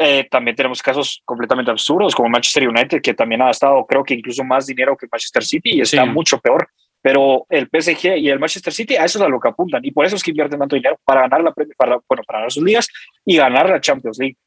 Eh, 0.03 0.27
también 0.31 0.55
tenemos 0.55 0.81
casos 0.81 1.21
completamente 1.25 1.69
absurdos, 1.69 2.15
como 2.15 2.27
Manchester 2.29 2.67
United, 2.67 3.01
que 3.01 3.13
también 3.13 3.41
ha 3.43 3.45
gastado, 3.47 3.85
creo 3.85 4.03
que 4.03 4.15
incluso 4.15 4.43
más 4.43 4.65
dinero 4.65 4.97
que 4.97 5.07
Manchester 5.11 5.43
City 5.43 5.75
y 5.75 5.81
está 5.81 6.03
Sí. 6.03 6.09
mucho 6.09 6.39
peor. 6.39 6.67
Pero 7.03 7.45
el 7.49 7.67
PSG 7.67 8.17
y 8.17 8.29
el 8.29 8.39
Manchester 8.39 8.73
City 8.73 8.95
a 8.95 9.05
eso 9.05 9.17
es 9.19 9.25
a 9.25 9.27
lo 9.27 9.39
que 9.39 9.49
apuntan. 9.49 9.83
Y 9.83 9.91
por 9.91 10.05
eso 10.05 10.15
es 10.15 10.23
que 10.23 10.31
invierten 10.31 10.59
tanto 10.59 10.75
dinero 10.75 10.99
para 11.03 11.21
ganar 11.21 11.41
la 11.43 11.51
Premier, 11.51 11.75
para, 11.75 11.99
bueno, 12.07 12.23
para 12.25 12.39
ganar 12.39 12.51
sus 12.51 12.63
ligas 12.63 12.87
y 13.25 13.37
ganar 13.37 13.69
la 13.69 13.79
Champions 13.81 14.17
League. 14.19 14.37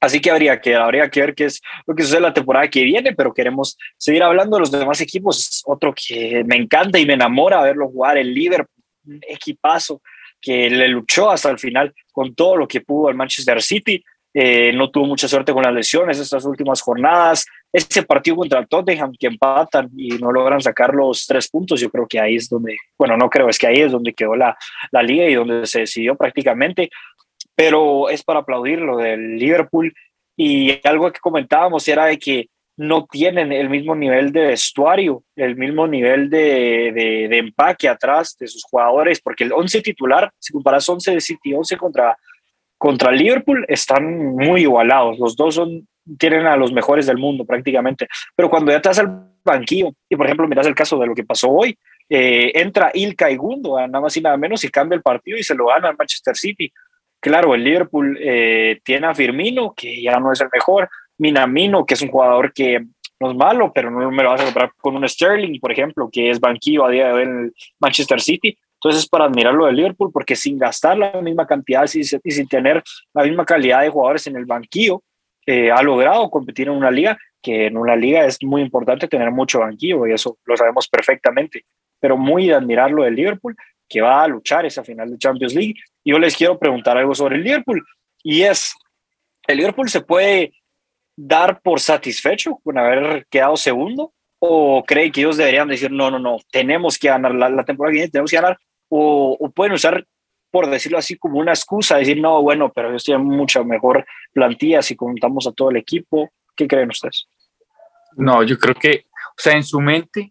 Así 0.00 0.18
que 0.20 0.30
habría 0.30 0.58
que, 0.60 0.74
habría 0.74 1.10
que 1.10 1.20
ver 1.20 1.34
qué 1.34 1.44
es 1.44 1.60
lo 1.86 1.94
que 1.94 2.02
sucede 2.02 2.20
la 2.20 2.32
temporada 2.32 2.68
que 2.68 2.82
viene, 2.84 3.14
pero 3.14 3.34
queremos 3.34 3.76
seguir 3.98 4.22
hablando 4.22 4.56
de 4.56 4.60
los 4.60 4.70
demás 4.70 4.98
equipos. 5.02 5.38
Es 5.38 5.62
Otro 5.66 5.92
que 5.94 6.42
me 6.46 6.56
encanta 6.56 6.98
y 6.98 7.04
me 7.04 7.12
enamora 7.14 7.60
verlo 7.62 7.88
jugar, 7.88 8.16
el 8.16 8.32
Liverpool, 8.32 8.82
un 9.06 9.20
equipazo 9.28 10.00
que 10.40 10.70
le 10.70 10.88
luchó 10.88 11.30
hasta 11.30 11.50
el 11.50 11.58
final 11.58 11.92
con 12.12 12.34
todo 12.34 12.56
lo 12.56 12.66
que 12.66 12.80
pudo 12.80 13.10
el 13.10 13.14
Manchester 13.14 13.60
City. 13.60 14.02
Eh, 14.32 14.72
no 14.72 14.90
tuvo 14.90 15.06
mucha 15.06 15.26
suerte 15.26 15.52
con 15.52 15.62
las 15.62 15.74
lesiones 15.74 16.18
estas 16.18 16.44
últimas 16.44 16.80
jornadas. 16.80 17.46
Ese 17.72 18.02
partido 18.02 18.36
contra 18.36 18.60
el 18.60 18.68
Tottenham 18.68 19.12
que 19.18 19.26
empatan 19.26 19.90
y 19.96 20.10
no 20.18 20.32
logran 20.32 20.60
sacar 20.60 20.94
los 20.94 21.26
tres 21.26 21.48
puntos, 21.48 21.80
yo 21.80 21.90
creo 21.90 22.06
que 22.06 22.20
ahí 22.20 22.36
es 22.36 22.48
donde, 22.48 22.76
bueno, 22.98 23.16
no 23.16 23.28
creo, 23.28 23.48
es 23.48 23.58
que 23.58 23.66
ahí 23.66 23.80
es 23.80 23.92
donde 23.92 24.12
quedó 24.12 24.34
la, 24.34 24.56
la 24.90 25.02
liga 25.02 25.26
y 25.28 25.34
donde 25.34 25.66
se 25.66 25.80
decidió 25.80 26.16
prácticamente 26.16 26.90
pero 27.60 28.08
es 28.08 28.22
para 28.22 28.40
aplaudir 28.40 28.78
lo 28.78 28.96
del 28.96 29.36
Liverpool. 29.36 29.92
Y 30.34 30.80
algo 30.88 31.12
que 31.12 31.20
comentábamos 31.20 31.86
era 31.88 32.06
de 32.06 32.18
que 32.18 32.48
no 32.78 33.04
tienen 33.04 33.52
el 33.52 33.68
mismo 33.68 33.94
nivel 33.94 34.32
de 34.32 34.46
vestuario, 34.46 35.24
el 35.36 35.56
mismo 35.56 35.86
nivel 35.86 36.30
de, 36.30 36.90
de, 36.94 37.28
de 37.28 37.38
empaque 37.38 37.86
atrás 37.86 38.34
de 38.40 38.48
sus 38.48 38.64
jugadores, 38.64 39.20
porque 39.20 39.44
el 39.44 39.52
11 39.52 39.82
titular, 39.82 40.32
si 40.38 40.54
comparas 40.54 40.88
11 40.88 41.12
de 41.12 41.20
City, 41.20 41.52
11 41.52 41.76
contra, 41.76 42.16
contra 42.80 43.12
Liverpool, 43.12 43.66
están 43.68 44.34
muy 44.36 44.62
igualados. 44.62 45.18
Los 45.18 45.36
dos 45.36 45.60
tienen 46.18 46.46
a 46.46 46.56
los 46.56 46.72
mejores 46.72 47.04
del 47.04 47.18
mundo 47.18 47.44
prácticamente. 47.44 48.08
Pero 48.34 48.48
cuando 48.48 48.72
ya 48.72 48.80
te 48.80 48.88
vas 48.88 48.98
al 49.00 49.26
banquillo, 49.44 49.92
y 50.08 50.16
por 50.16 50.24
ejemplo, 50.24 50.48
miras 50.48 50.66
el 50.66 50.74
caso 50.74 50.98
de 50.98 51.06
lo 51.06 51.14
que 51.14 51.22
pasó 51.22 51.50
hoy, 51.50 51.78
eh, 52.08 52.52
entra 52.54 52.90
Ilkay 52.94 53.36
Gundogan, 53.36 53.90
nada 53.90 54.00
más 54.00 54.16
y 54.16 54.22
nada 54.22 54.38
menos, 54.38 54.64
y 54.64 54.70
cambia 54.70 54.96
el 54.96 55.02
partido 55.02 55.36
y 55.36 55.42
se 55.42 55.54
lo 55.54 55.66
gana 55.66 55.90
al 55.90 55.96
Manchester 55.98 56.34
City. 56.34 56.72
Claro, 57.20 57.54
el 57.54 57.64
Liverpool 57.64 58.16
eh, 58.18 58.80
tiene 58.82 59.08
a 59.08 59.14
Firmino, 59.14 59.74
que 59.76 60.00
ya 60.00 60.18
no 60.18 60.32
es 60.32 60.40
el 60.40 60.48
mejor, 60.50 60.88
Minamino, 61.18 61.84
que 61.84 61.92
es 61.92 62.00
un 62.00 62.08
jugador 62.08 62.50
que 62.54 62.80
no 63.20 63.30
es 63.30 63.36
malo, 63.36 63.72
pero 63.74 63.90
no 63.90 64.10
me 64.10 64.22
lo 64.22 64.30
vas 64.30 64.40
a 64.40 64.44
comprar 64.44 64.72
con 64.78 64.96
un 64.96 65.06
Sterling, 65.06 65.60
por 65.60 65.70
ejemplo, 65.70 66.08
que 66.10 66.30
es 66.30 66.40
banquillo 66.40 66.86
a 66.86 66.90
día 66.90 67.08
de 67.08 67.12
hoy 67.12 67.22
en 67.24 67.38
el 67.40 67.54
Manchester 67.78 68.22
City. 68.22 68.56
Entonces, 68.82 69.06
para 69.06 69.26
admirar 69.26 69.52
lo 69.52 69.66
del 69.66 69.76
Liverpool, 69.76 70.10
porque 70.10 70.34
sin 70.34 70.58
gastar 70.58 70.96
la 70.96 71.20
misma 71.20 71.46
cantidad 71.46 71.84
y 71.92 72.02
sin, 72.02 72.48
tener 72.48 72.82
la 73.12 73.24
misma 73.24 73.44
calidad 73.44 73.82
de 73.82 73.90
jugadores 73.90 74.26
en 74.26 74.36
el 74.36 74.46
banquillo, 74.46 75.02
eh, 75.44 75.70
ha 75.70 75.82
logrado 75.82 76.30
competir 76.30 76.68
en 76.68 76.74
una 76.74 76.90
liga, 76.90 77.18
que 77.42 77.66
en 77.66 77.76
una 77.76 77.94
liga 77.94 78.24
es 78.24 78.42
muy 78.42 78.62
importante 78.62 79.06
tener 79.06 79.30
mucho 79.30 79.60
banquillo, 79.60 80.06
y 80.06 80.12
eso 80.12 80.38
lo 80.46 80.56
sabemos 80.56 80.88
perfectamente. 80.88 81.66
Pero 82.00 82.16
muy 82.16 82.46
de 82.46 82.54
admirar 82.54 82.90
lo 82.90 83.02
del 83.02 83.16
Liverpool, 83.16 83.54
que 83.86 84.00
va 84.00 84.22
a 84.22 84.28
luchar 84.28 84.64
esa 84.64 84.82
final 84.82 85.10
de 85.10 85.18
Champions 85.18 85.54
League. 85.54 85.74
Yo 86.02 86.18
les 86.18 86.34
quiero 86.34 86.58
preguntar 86.58 86.96
algo 86.96 87.14
sobre 87.14 87.36
el 87.36 87.44
Liverpool, 87.44 87.84
y 88.22 88.42
es, 88.42 88.74
¿el 89.46 89.58
Liverpool 89.58 89.90
se 89.90 90.00
puede 90.00 90.54
dar 91.16 91.60
por 91.60 91.80
satisfecho 91.80 92.58
con 92.64 92.78
haber 92.78 93.26
quedado 93.28 93.58
segundo? 93.58 94.14
¿O 94.38 94.82
cree 94.86 95.12
que 95.12 95.20
ellos 95.20 95.36
deberían 95.36 95.68
decir, 95.68 95.90
no, 95.90 96.10
no, 96.10 96.18
no, 96.18 96.38
tenemos 96.50 96.96
que 96.96 97.08
ganar 97.08 97.34
la, 97.34 97.50
la 97.50 97.64
temporada 97.64 97.92
que 97.92 97.98
viene, 97.98 98.10
tenemos 98.10 98.30
que 98.30 98.36
ganar? 98.38 98.58
O, 98.90 99.50
pueden 99.54 99.72
usar, 99.72 100.06
por 100.50 100.68
decirlo 100.68 100.98
así, 100.98 101.16
como 101.16 101.38
una 101.38 101.52
excusa, 101.52 101.96
decir, 101.96 102.20
no, 102.20 102.42
bueno, 102.42 102.72
pero 102.72 102.90
ellos 102.90 103.04
tienen 103.04 103.24
mucha 103.24 103.62
mejor 103.62 104.04
plantilla 104.32 104.82
si 104.82 104.96
contamos 104.96 105.46
a 105.46 105.52
todo 105.52 105.70
el 105.70 105.76
equipo. 105.76 106.30
¿Qué 106.56 106.66
creen 106.66 106.90
ustedes? 106.90 107.26
No, 108.16 108.42
yo 108.42 108.58
creo 108.58 108.74
que, 108.74 109.06
o 109.14 109.38
sea, 109.38 109.54
en 109.54 109.62
su 109.62 109.80
mente, 109.80 110.30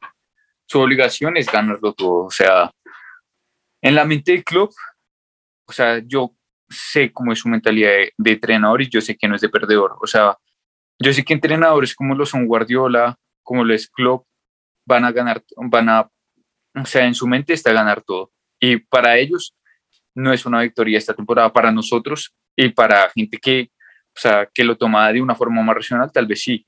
su 0.68 0.80
obligación 0.80 1.38
es 1.38 1.51
ganarlo 1.51 1.94
todo. 1.94 2.25
O 2.25 2.32
sea, 2.32 2.72
en 3.82 3.96
la 3.96 4.06
mente 4.06 4.34
del 4.34 4.44
club, 4.44 4.70
o 5.66 5.72
sea, 5.72 6.00
yo 6.06 6.36
sé 6.70 7.12
cómo 7.12 7.32
es 7.32 7.39
su 7.39 7.50
mentalidad 7.50 7.89
de, 7.89 8.13
de 8.18 8.32
entrenador 8.32 8.82
y 8.82 8.89
yo 8.89 9.01
sé 9.01 9.18
que 9.18 9.28
no 9.28 9.36
es 9.36 9.42
de 9.42 9.50
perdedor. 9.50 9.98
O 10.01 10.06
sea, 10.06 10.38
yo 11.00 11.13
sé 11.13 11.24
que 11.24 11.34
entrenadores 11.34 11.96
como 11.96 12.13
lo 12.13 12.25
son 12.25 12.46
Guardiola, 12.46 13.18
como 13.42 13.63
lo 13.63 13.74
es 13.74 13.89
Klopp, 13.89 14.28
van 14.86 15.06
a 15.06 15.12
ganar, 15.12 15.44
van 15.56 15.89
a, 15.89 16.10
o 16.75 16.86
sea, 16.86 17.06
en 17.06 17.16
su 17.16 17.28
mente 17.28 17.54
está 17.54 17.72
ganar 17.72 18.01
todo. 18.01 18.32
Y 18.60 18.78
para 18.78 19.18
ellos 19.18 19.56
no 20.16 20.34
es 20.34 20.46
una 20.46 20.62
victoria 20.62 20.98
esta 20.98 21.13
temporada, 21.13 21.51
para 21.51 21.72
nosotros 21.72 22.36
y 22.56 22.70
para 22.70 23.10
gente 23.10 23.38
que, 23.38 23.72
o 24.08 24.20
sea, 24.20 24.50
que 24.54 24.63
lo 24.63 24.78
toma 24.78 25.12
de 25.12 25.22
una 25.22 25.36
forma 25.36 25.62
más 25.62 25.75
racional, 25.75 26.12
tal 26.12 26.28
vez 26.28 26.42
sí, 26.42 26.66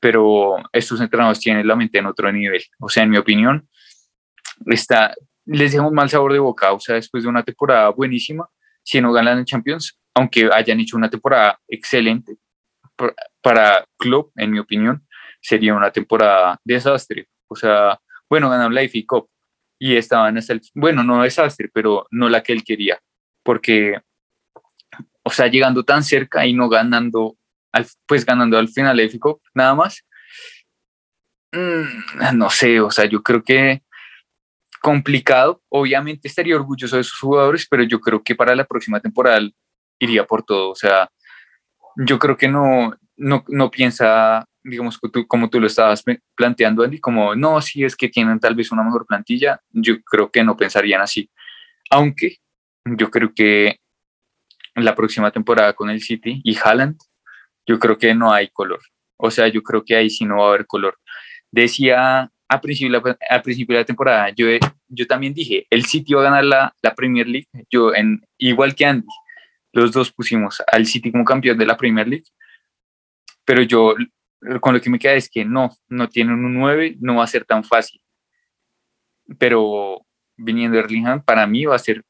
pero 0.00 0.56
estos 0.72 1.00
entrenadores 1.00 1.40
tienen 1.40 1.66
la 1.66 1.76
mente 1.76 1.98
en 1.98 2.06
otro 2.06 2.30
nivel. 2.32 2.62
O 2.80 2.88
sea, 2.88 3.02
en 3.02 3.10
mi 3.10 3.18
opinión, 3.18 3.68
está, 4.66 5.14
les 5.44 5.72
deja 5.72 5.86
un 5.86 5.94
mal 5.94 6.08
sabor 6.08 6.32
de 6.32 6.38
boca, 6.38 6.72
o 6.72 6.80
sea, 6.80 6.96
después 6.96 7.22
de 7.22 7.28
una 7.28 7.42
temporada 7.42 7.90
buenísima, 7.90 8.48
si 8.82 9.00
no 9.00 9.12
ganan 9.12 9.38
el 9.38 9.44
Champions, 9.44 9.98
aunque 10.14 10.48
hayan 10.52 10.80
hecho 10.80 10.96
una 10.96 11.10
temporada 11.10 11.58
excelente, 11.68 12.36
para 13.42 13.84
Club, 13.98 14.32
en 14.36 14.50
mi 14.50 14.58
opinión, 14.58 15.06
sería 15.40 15.74
una 15.74 15.90
temporada 15.90 16.58
desastre. 16.64 17.28
O 17.48 17.56
sea, 17.56 18.00
bueno, 18.28 18.48
ganaron 18.48 18.74
la 18.74 18.82
IFI 18.82 19.04
Cup 19.04 19.28
y 19.78 19.96
estaban 19.96 20.38
hasta 20.38 20.52
el, 20.52 20.62
bueno, 20.74 21.02
no 21.02 21.22
desastre, 21.22 21.68
pero 21.72 22.06
no 22.10 22.28
la 22.28 22.42
que 22.42 22.52
él 22.52 22.64
quería, 22.64 23.00
porque, 23.42 24.00
o 25.22 25.30
sea, 25.30 25.46
llegando 25.48 25.84
tan 25.84 26.02
cerca 26.02 26.46
y 26.46 26.52
no 26.52 26.68
ganando, 26.68 27.36
al, 27.72 27.86
pues 28.06 28.24
ganando 28.24 28.58
al 28.58 28.68
final 28.68 29.00
Cup, 29.20 29.40
nada 29.54 29.74
más, 29.74 30.04
mm, 31.52 32.36
no 32.36 32.50
sé, 32.50 32.80
o 32.80 32.90
sea, 32.90 33.06
yo 33.06 33.22
creo 33.22 33.42
que 33.42 33.82
complicado. 34.84 35.62
Obviamente 35.70 36.28
estaría 36.28 36.56
orgulloso 36.56 36.98
de 36.98 37.04
sus 37.04 37.18
jugadores, 37.18 37.66
pero 37.70 37.84
yo 37.84 37.98
creo 38.00 38.22
que 38.22 38.34
para 38.34 38.54
la 38.54 38.66
próxima 38.66 39.00
temporada 39.00 39.40
iría 39.98 40.26
por 40.26 40.42
todo. 40.42 40.70
O 40.70 40.74
sea, 40.74 41.08
yo 41.96 42.18
creo 42.18 42.36
que 42.36 42.48
no, 42.48 42.94
no, 43.16 43.44
no 43.48 43.70
piensa, 43.70 44.46
digamos, 44.64 44.98
como 45.28 45.50
tú 45.50 45.60
lo 45.60 45.66
estabas 45.66 46.02
planteando, 46.34 46.82
Andy, 46.82 46.98
como, 46.98 47.36
no, 47.36 47.60
si 47.60 47.84
es 47.84 47.94
que 47.94 48.08
tienen 48.08 48.40
tal 48.40 48.54
vez 48.54 48.72
una 48.72 48.82
mejor 48.82 49.06
plantilla, 49.06 49.60
yo 49.70 50.00
creo 50.02 50.30
que 50.30 50.42
no 50.42 50.56
pensarían 50.56 51.02
así. 51.02 51.30
Aunque 51.90 52.38
yo 52.84 53.10
creo 53.10 53.32
que 53.34 53.78
la 54.74 54.94
próxima 54.94 55.30
temporada 55.30 55.74
con 55.74 55.90
el 55.90 56.00
City 56.00 56.40
y 56.42 56.56
Haaland, 56.56 56.98
yo 57.66 57.78
creo 57.78 57.98
que 57.98 58.14
no 58.14 58.32
hay 58.32 58.48
color. 58.48 58.80
O 59.16 59.30
sea, 59.30 59.48
yo 59.48 59.62
creo 59.62 59.84
que 59.84 59.96
ahí 59.96 60.10
sí 60.10 60.24
no 60.24 60.38
va 60.38 60.46
a 60.46 60.48
haber 60.48 60.66
color. 60.66 60.98
Decía 61.50 62.30
a 62.48 62.60
principio, 62.60 63.02
a 63.30 63.42
principio 63.42 63.74
de 63.74 63.82
la 63.82 63.86
temporada, 63.86 64.30
yo, 64.30 64.46
yo 64.88 65.06
también 65.06 65.34
dije, 65.34 65.66
el 65.70 65.84
City 65.84 66.14
va 66.14 66.22
a 66.22 66.24
ganar 66.24 66.44
la, 66.44 66.74
la, 66.82 66.94
Premier 66.94 67.26
League, 67.26 67.48
yo 67.70 67.94
en, 67.94 68.20
igual 68.38 68.74
que 68.74 68.84
Andy, 68.84 69.06
los 69.72 69.92
dos 69.92 70.12
pusimos 70.12 70.62
al 70.70 70.86
City 70.86 71.10
como 71.10 71.24
campeón 71.24 71.58
de 71.58 71.66
la 71.66 71.76
Premier 71.76 72.06
League, 72.06 72.24
pero 73.44 73.62
yo 73.62 73.94
con 74.60 74.74
lo 74.74 74.80
que 74.80 74.90
me 74.90 74.98
queda 74.98 75.14
es 75.14 75.28
que 75.28 75.44
no, 75.44 75.70
no 75.88 76.08
tienen 76.08 76.44
un 76.44 76.54
9, 76.54 76.96
no 77.00 77.16
va 77.16 77.24
a 77.24 77.28
ser 77.28 77.44
tan 77.44 77.64
fácil, 77.64 78.00
pero 79.38 80.04
viniendo 80.36 80.76
de 80.76 80.84
Erling 80.84 81.22
para 81.24 81.46
mí 81.46 81.64
va 81.64 81.76
a 81.76 81.78
ser 81.78 82.02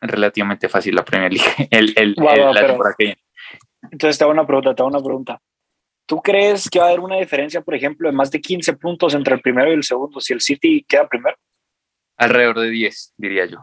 relativamente 0.00 0.68
fácil 0.68 0.94
la 0.94 1.04
Premier 1.04 1.32
League, 1.32 1.68
el, 1.70 1.92
el, 1.96 2.14
la 2.16 2.66
temporada 2.66 2.94
que 2.96 3.04
viene. 3.04 3.22
Entonces 3.90 4.18
te 4.18 4.24
hago 4.24 4.32
una 4.32 4.46
pregunta, 4.46 4.74
te 4.74 4.82
hago 4.82 4.90
una 4.90 5.02
pregunta. 5.02 5.40
¿Tú 6.06 6.22
crees 6.22 6.70
que 6.70 6.78
va 6.78 6.86
a 6.86 6.88
haber 6.88 7.00
una 7.00 7.18
diferencia, 7.18 7.60
por 7.60 7.74
ejemplo, 7.74 8.08
de 8.08 8.16
más 8.16 8.30
de 8.30 8.40
15 8.40 8.74
puntos 8.74 9.14
entre 9.14 9.34
el 9.34 9.42
primero 9.42 9.70
y 9.70 9.74
el 9.74 9.84
segundo 9.84 10.20
si 10.20 10.32
el 10.32 10.40
City 10.40 10.84
queda 10.88 11.06
primero? 11.06 11.36
Alrededor 12.16 12.60
de 12.60 12.70
10, 12.70 13.14
diría 13.16 13.46
yo. 13.46 13.58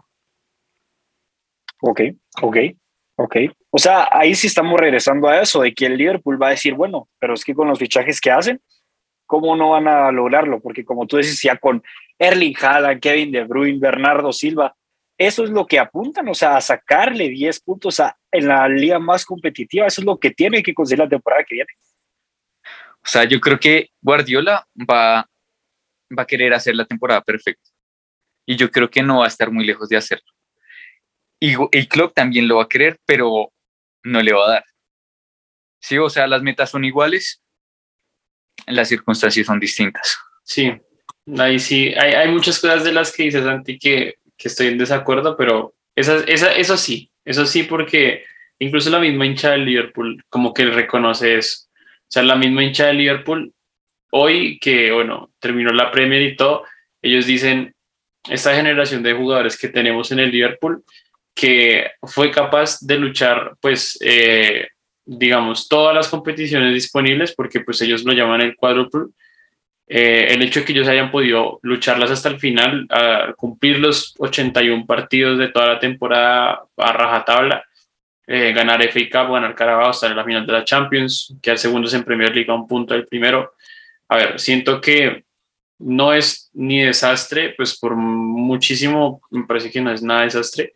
Ok, 1.82 2.02
ok, 2.42 2.58
ok. 3.16 3.36
O 3.70 3.78
sea, 3.78 4.08
ahí 4.12 4.36
sí 4.36 4.48
estamos 4.48 4.80
regresando 4.80 5.28
a 5.28 5.42
eso, 5.42 5.62
de 5.62 5.74
que 5.74 5.86
el 5.86 5.98
Liverpool 5.98 6.42
va 6.42 6.48
a 6.48 6.52
decir, 6.52 6.74
bueno, 6.74 7.10
pero 7.20 7.34
es 7.34 7.44
que 7.44 7.54
con 7.54 7.68
los 7.68 7.80
fichajes 7.80 8.20
que 8.22 8.32
hacen, 8.32 8.62
¿cómo 9.26 9.56
no 9.56 9.72
van 9.72 9.88
a 9.88 10.12
lograrlo? 10.12 10.62
Porque 10.62 10.86
como 10.86 11.08
tú 11.08 11.18
dices, 11.18 11.42
ya 11.42 11.58
con 11.58 11.84
Erling 12.20 12.56
Haaland, 12.62 13.02
Kevin 13.02 13.32
De 13.32 13.44
Bruyne, 13.44 13.80
Bernardo 13.80 14.32
Silva, 14.32 14.76
eso 15.18 15.46
es 15.46 15.50
lo 15.50 15.66
que 15.66 15.80
apuntan, 15.80 16.28
o 16.28 16.34
sea, 16.34 16.58
a 16.58 16.62
sacarle 16.62 17.30
10 17.30 17.62
puntos 17.62 18.00
a, 18.02 18.18
en 18.32 18.48
la 18.48 18.68
liga 18.68 19.00
más 19.00 19.26
competitiva, 19.26 19.88
eso 19.88 20.02
es 20.02 20.06
lo 20.06 20.18
que 20.18 20.32
tiene 20.32 20.62
que 20.62 20.74
conseguir 20.74 21.00
la 21.00 21.10
temporada 21.10 21.44
que 21.44 21.56
viene. 21.56 21.70
O 22.64 23.08
sea, 23.08 23.24
yo 23.24 23.40
creo 23.40 23.60
que 23.60 23.92
Guardiola 24.02 24.68
va, 24.78 25.30
va 26.18 26.24
a 26.24 26.28
querer 26.28 26.54
hacer 26.54 26.76
la 26.76 26.86
temporada 26.86 27.22
perfecta. 27.22 27.70
Y 28.48 28.58
yo 28.58 28.70
creo 28.70 28.90
que 28.90 29.04
no 29.04 29.20
va 29.20 29.26
a 29.26 29.30
estar 29.30 29.52
muy 29.52 29.66
lejos 29.66 29.90
de 29.90 29.98
hacerlo. 29.98 30.35
Y 31.40 31.54
el 31.72 31.88
club 31.88 32.14
también 32.14 32.48
lo 32.48 32.58
va 32.58 32.64
a 32.64 32.70
querer, 32.70 33.00
pero 33.06 33.52
no 34.04 34.22
le 34.22 34.34
va 34.34 34.46
a 34.46 34.50
dar. 34.50 34.66
Sí, 35.80 35.98
o 35.98 36.10
sea, 36.10 36.28
las 36.28 36.42
metas 36.42 36.72
son 36.72 36.84
iguales, 36.84 37.44
las 38.66 38.90
circunstancias 38.90 39.46
son 39.46 39.60
distintas. 39.60 40.18
Sí, 40.44 40.72
ahí 41.38 41.60
sí, 41.60 41.94
hay, 41.96 42.14
hay 42.14 42.32
muchas 42.32 42.60
cosas 42.60 42.84
de 42.84 42.92
las 42.92 43.12
que 43.12 43.24
dices, 43.24 43.44
Santi, 43.44 43.78
que, 43.78 44.16
que 44.38 44.48
estoy 44.48 44.68
en 44.68 44.78
desacuerdo, 44.78 45.36
pero 45.38 45.76
esa, 45.96 46.24
esa, 46.26 46.54
eso 46.54 46.78
sí, 46.78 47.12
eso 47.24 47.46
sí, 47.46 47.64
porque 47.64 48.24
incluso 48.60 48.90
la 48.90 49.00
misma 49.00 49.26
hincha 49.26 49.52
del 49.52 49.66
Liverpool 49.66 50.24
como 50.30 50.54
que 50.54 50.66
reconoce 50.66 51.38
eso. 51.38 51.68
O 51.76 52.08
sea, 52.08 52.24
la 52.24 52.36
misma 52.36 52.64
hincha 52.64 52.88
de 52.88 52.94
Liverpool, 52.94 53.54
hoy 54.12 54.60
que, 54.60 54.92
bueno, 54.92 55.32
terminó 55.40 55.72
la 55.72 55.92
Premier 55.92 56.22
y 56.22 56.36
todo, 56.36 56.66
ellos 57.02 57.26
dicen, 57.26 57.76
esta 58.30 58.56
generación 58.56 59.04
de 59.04 59.14
jugadores 59.14 59.58
que 59.58 59.68
tenemos 59.68 60.12
en 60.12 60.20
el 60.20 60.32
Liverpool, 60.32 60.84
que 61.36 61.92
fue 62.02 62.32
capaz 62.32 62.80
de 62.80 62.98
luchar, 62.98 63.56
pues, 63.60 63.98
eh, 64.02 64.70
digamos, 65.06 65.68
todas 65.68 65.94
las 65.94 66.08
competiciones 66.08 66.74
disponibles, 66.74 67.36
porque 67.36 67.60
pues 67.60 67.82
ellos 67.82 68.04
lo 68.06 68.14
llaman 68.14 68.42
el 68.42 68.56
cuádruple, 68.56 69.12
eh, 69.88 70.28
el 70.32 70.42
hecho 70.42 70.62
de 70.62 70.66
que 70.66 70.72
ellos 70.72 70.88
hayan 70.88 71.12
podido 71.12 71.60
lucharlas 71.62 72.10
hasta 72.10 72.30
el 72.30 72.40
final, 72.40 72.88
a 72.90 73.34
cumplir 73.38 73.80
los 73.80 74.16
81 74.18 74.86
partidos 74.88 75.38
de 75.38 75.50
toda 75.50 75.74
la 75.74 75.80
temporada 75.80 76.64
a 76.78 76.92
rajatabla, 76.94 77.64
eh, 78.26 78.54
ganar 78.54 78.82
FA 78.82 79.02
Cup, 79.12 79.34
ganar 79.34 79.54
Carabao, 79.54 79.92
estar 79.92 80.10
en 80.10 80.18
la 80.18 80.24
final 80.24 80.48
de 80.48 80.54
la 80.54 80.64
Champions, 80.64 81.36
quedar 81.42 81.60
segundos 81.60 81.94
en 81.94 82.04
Premier 82.04 82.34
League 82.34 82.50
a 82.50 82.56
un 82.56 82.68
punto 82.68 82.96
del 82.96 83.06
primero. 83.06 83.54
A 84.08 84.18
ver, 84.18 84.40
siento 84.40 84.82
que 84.82 85.26
no 85.80 86.14
es 86.14 86.50
ni 86.54 86.82
desastre, 86.82 87.54
pues 87.56 87.78
por 87.78 87.96
muchísimo, 87.96 89.22
me 89.30 89.46
parece 89.46 89.70
que 89.70 89.82
no 89.82 89.92
es 89.92 90.02
nada 90.02 90.24
desastre. 90.24 90.74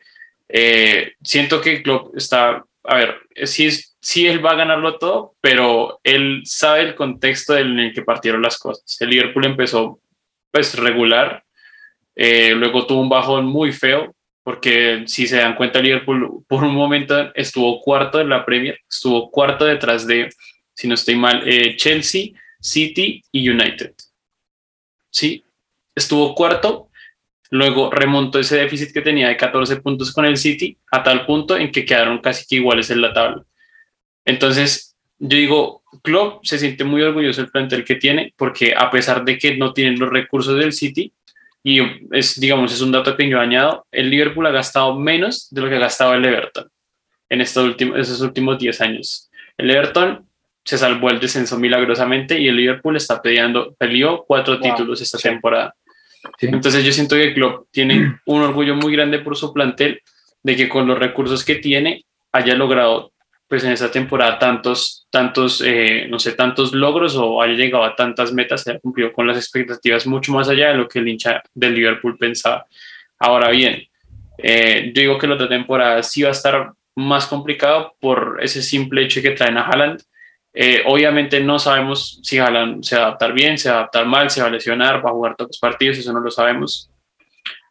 Eh, 0.49 1.13
siento 1.23 1.61
que 1.61 1.83
Klopp 1.83 2.17
está, 2.17 2.65
a 2.83 2.95
ver, 2.95 3.15
sí, 3.45 3.69
sí 4.01 4.27
él 4.27 4.43
va 4.43 4.51
a 4.51 4.55
ganarlo 4.55 4.97
todo, 4.97 5.35
pero 5.39 5.99
él 6.03 6.41
sabe 6.45 6.81
el 6.81 6.95
contexto 6.95 7.55
en 7.55 7.79
el 7.79 7.93
que 7.93 8.01
partieron 8.01 8.41
las 8.41 8.57
cosas. 8.57 8.97
El 8.99 9.11
Liverpool 9.11 9.45
empezó 9.45 9.99
pues 10.51 10.75
regular, 10.75 11.43
eh, 12.15 12.53
luego 12.55 12.87
tuvo 12.87 13.01
un 13.01 13.09
bajón 13.09 13.45
muy 13.45 13.71
feo, 13.71 14.15
porque 14.43 15.03
si 15.05 15.27
se 15.27 15.37
dan 15.37 15.55
cuenta, 15.55 15.79
Liverpool 15.79 16.43
por 16.47 16.63
un 16.63 16.73
momento 16.73 17.31
estuvo 17.35 17.79
cuarto 17.81 18.19
en 18.19 18.29
la 18.29 18.45
Premier, 18.45 18.79
estuvo 18.89 19.29
cuarto 19.29 19.65
detrás 19.65 20.07
de, 20.07 20.29
si 20.73 20.87
no 20.87 20.95
estoy 20.95 21.15
mal, 21.15 21.47
eh, 21.47 21.75
Chelsea, 21.75 22.31
City 22.59 23.21
y 23.31 23.47
United. 23.47 23.93
Sí, 25.11 25.43
estuvo 25.95 26.33
cuarto, 26.33 26.88
luego 27.49 27.89
remontó 27.89 28.39
ese 28.39 28.57
déficit 28.57 28.93
que 28.93 29.01
tenía 29.01 29.27
de 29.27 29.37
14 29.37 29.77
puntos 29.77 30.13
con 30.13 30.25
el 30.25 30.37
City 30.37 30.77
a 30.91 31.03
tal 31.03 31.25
punto 31.25 31.57
en 31.57 31.71
que 31.71 31.85
quedaron 31.85 32.19
casi 32.19 32.45
que 32.47 32.55
iguales 32.57 32.89
en 32.91 33.01
la 33.01 33.13
tabla. 33.13 33.43
Entonces, 34.25 34.95
yo 35.17 35.37
digo, 35.37 35.83
Klopp 36.03 36.45
se 36.45 36.59
siente 36.59 36.83
muy 36.83 37.01
orgulloso 37.01 37.41
del 37.41 37.51
plantel 37.51 37.83
que 37.83 37.95
tiene, 37.95 38.33
porque 38.37 38.73
a 38.75 38.89
pesar 38.89 39.25
de 39.25 39.37
que 39.37 39.57
no 39.57 39.73
tienen 39.73 39.99
los 39.99 40.09
recursos 40.09 40.57
del 40.57 40.73
City, 40.73 41.11
y 41.63 41.81
es, 42.11 42.39
digamos, 42.39 42.71
es 42.71 42.81
un 42.81 42.91
dato 42.91 43.17
que 43.17 43.27
yo 43.27 43.39
añado, 43.39 43.85
el 43.91 44.09
Liverpool 44.09 44.45
ha 44.47 44.51
gastado 44.51 44.97
menos 44.97 45.49
de 45.51 45.61
lo 45.61 45.69
que 45.69 45.75
ha 45.75 45.79
gastado 45.79 46.13
el 46.13 46.23
Everton 46.23 46.69
en 47.29 47.41
estos 47.41 47.65
últimos, 47.65 47.99
esos 47.99 48.21
últimos 48.21 48.57
10 48.57 48.81
años. 48.81 49.29
El 49.57 49.69
Everton 49.69 50.25
se 50.63 50.77
salvó 50.77 51.09
el 51.09 51.19
descenso 51.19 51.57
milagrosamente 51.57 52.39
y 52.39 52.47
el 52.47 52.55
Liverpool 52.55 52.95
está 52.95 53.21
peleando, 53.21 53.75
peleó 53.77 54.23
cuatro 54.25 54.59
títulos 54.59 55.01
esta 55.01 55.17
temporada. 55.17 55.75
Entonces 56.41 56.83
yo 56.83 56.91
siento 56.91 57.15
que 57.15 57.23
el 57.23 57.33
club 57.33 57.67
tiene 57.71 58.19
un 58.25 58.41
orgullo 58.41 58.75
muy 58.75 58.93
grande 58.93 59.19
por 59.19 59.35
su 59.35 59.53
plantel 59.53 60.01
de 60.43 60.55
que 60.55 60.69
con 60.69 60.87
los 60.87 60.97
recursos 60.97 61.43
que 61.43 61.55
tiene 61.55 62.05
haya 62.31 62.55
logrado 62.55 63.11
pues 63.49 63.63
en 63.63 63.71
esta 63.71 63.89
temporada 63.89 64.37
tantos, 64.37 65.07
tantos, 65.09 65.63
eh, 65.65 66.05
no 66.07 66.19
sé, 66.19 66.33
tantos 66.33 66.71
logros 66.71 67.15
o 67.15 67.41
haya 67.41 67.55
llegado 67.55 67.83
a 67.83 67.95
tantas 67.95 68.31
metas, 68.31 68.61
se 68.61 68.71
ha 68.71 68.79
cumplido 68.79 69.11
con 69.11 69.25
las 69.25 69.37
expectativas 69.37 70.05
mucho 70.05 70.31
más 70.31 70.47
allá 70.49 70.69
de 70.69 70.75
lo 70.75 70.87
que 70.87 70.99
el 70.99 71.07
hincha 71.07 71.41
del 71.55 71.73
Liverpool 71.73 72.15
pensaba. 72.15 72.67
Ahora 73.17 73.49
bien, 73.49 73.87
eh, 74.37 74.91
yo 74.93 75.01
digo 75.01 75.17
que 75.17 75.25
la 75.25 75.33
otra 75.33 75.49
temporada 75.49 76.03
sí 76.03 76.21
va 76.21 76.29
a 76.29 76.33
estar 76.33 76.73
más 76.95 77.25
complicado 77.25 77.95
por 77.99 78.37
ese 78.39 78.61
simple 78.61 79.03
hecho 79.03 79.19
que 79.19 79.31
traen 79.31 79.57
a 79.57 79.63
Haaland. 79.63 79.99
Eh, 80.61 80.83
obviamente 80.85 81.39
no 81.39 81.57
sabemos 81.57 82.19
si 82.21 82.35
se 82.35 82.41
va 82.41 82.47
a 82.47 83.05
adaptar 83.05 83.31
bien, 83.31 83.57
se 83.57 83.69
va 83.69 83.75
a 83.75 83.77
adaptar 83.79 84.05
mal, 84.05 84.29
se 84.29 84.41
va 84.41 84.47
a 84.47 84.51
lesionar, 84.51 85.05
va 85.05 85.09
a 85.09 85.13
jugar 85.13 85.37
todos 85.37 85.51
los 85.51 85.57
partidos, 85.57 85.97
eso 85.97 86.11
no 86.11 86.19
lo 86.19 86.29
sabemos. 86.29 86.91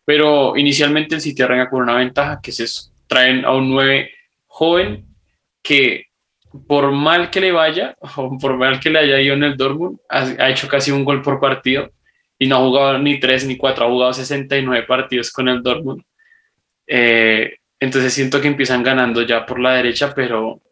Pero 0.07 0.57
inicialmente 0.57 1.14
el 1.14 1.21
City 1.21 1.42
arranca 1.42 1.68
con 1.68 1.83
una 1.83 1.97
ventaja, 1.97 2.40
que 2.42 2.50
eso. 2.50 2.90
Traen 3.07 3.45
a 3.45 3.52
un 3.52 3.68
9 3.68 4.11
joven 4.47 5.04
que 5.62 6.07
por 6.66 6.90
mal 6.90 7.28
que 7.28 7.42
le 7.42 7.52
vaya, 7.52 7.95
o 8.16 8.38
por 8.38 8.57
mal 8.57 8.80
que 8.80 8.88
le 8.88 9.00
haya 9.00 9.21
ido 9.21 9.35
en 9.35 9.45
el 9.45 9.59
Dortmund, 9.59 9.99
ha, 10.09 10.49
hecho 10.49 10.66
casi 10.66 10.90
un 10.90 11.04
gol 11.04 11.21
por 11.21 11.38
partido 11.38 11.90
y 12.38 12.47
no 12.47 12.57
ha 12.57 12.61
jugado 12.61 12.99
ni 12.99 13.21
tres 13.21 13.45
ni 13.45 13.59
cuatro, 13.59 13.85
ha 13.85 13.90
jugado 13.90 14.14
69 14.14 14.87
partidos 14.87 15.30
con 15.30 15.50
el 15.50 15.62
Dortmund. 15.62 16.02
Eh, 16.87 17.59
entonces 17.78 18.14
siento 18.14 18.40
que 18.40 18.49
empiezan 18.49 18.83
ganando 18.83 19.21
ya 19.21 19.45
por 19.45 19.61
la 19.61 19.75
derecha, 19.75 20.14
pero, 20.14 20.62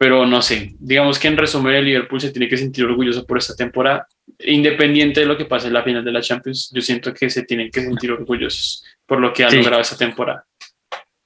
pero 0.00 0.24
no 0.24 0.40
sé. 0.40 0.74
Digamos 0.78 1.18
que 1.18 1.28
en 1.28 1.36
resumen, 1.36 1.74
el 1.74 1.84
Liverpool 1.84 2.22
se 2.22 2.30
tiene 2.30 2.48
que 2.48 2.56
sentir 2.56 2.86
orgulloso 2.86 3.26
por 3.26 3.36
esta 3.36 3.54
temporada. 3.54 4.08
Independiente 4.38 5.20
de 5.20 5.26
lo 5.26 5.36
que 5.36 5.44
pase 5.44 5.66
en 5.66 5.74
la 5.74 5.82
final 5.82 6.02
de 6.02 6.10
la 6.10 6.22
Champions, 6.22 6.70
yo 6.72 6.80
siento 6.80 7.12
que 7.12 7.28
se 7.28 7.42
tienen 7.42 7.70
que 7.70 7.82
sentir 7.82 8.10
orgullosos 8.10 8.82
por 9.04 9.20
lo 9.20 9.30
que 9.30 9.44
ha 9.44 9.50
logrado 9.50 9.82
esta 9.82 9.98
temporada. 9.98 10.46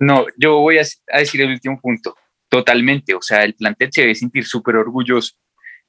No, 0.00 0.26
yo 0.36 0.58
voy 0.58 0.78
a, 0.78 0.82
decir 1.16 1.40
el 1.42 1.52
último 1.52 1.80
punto. 1.80 2.16
Totalmente. 2.48 3.14
O 3.14 3.22
sea, 3.22 3.44
el 3.44 3.54
plantel 3.54 3.90
se 3.92 4.00
debe 4.00 4.16
sentir 4.16 4.44
súper 4.44 4.74
orgulloso 4.74 5.36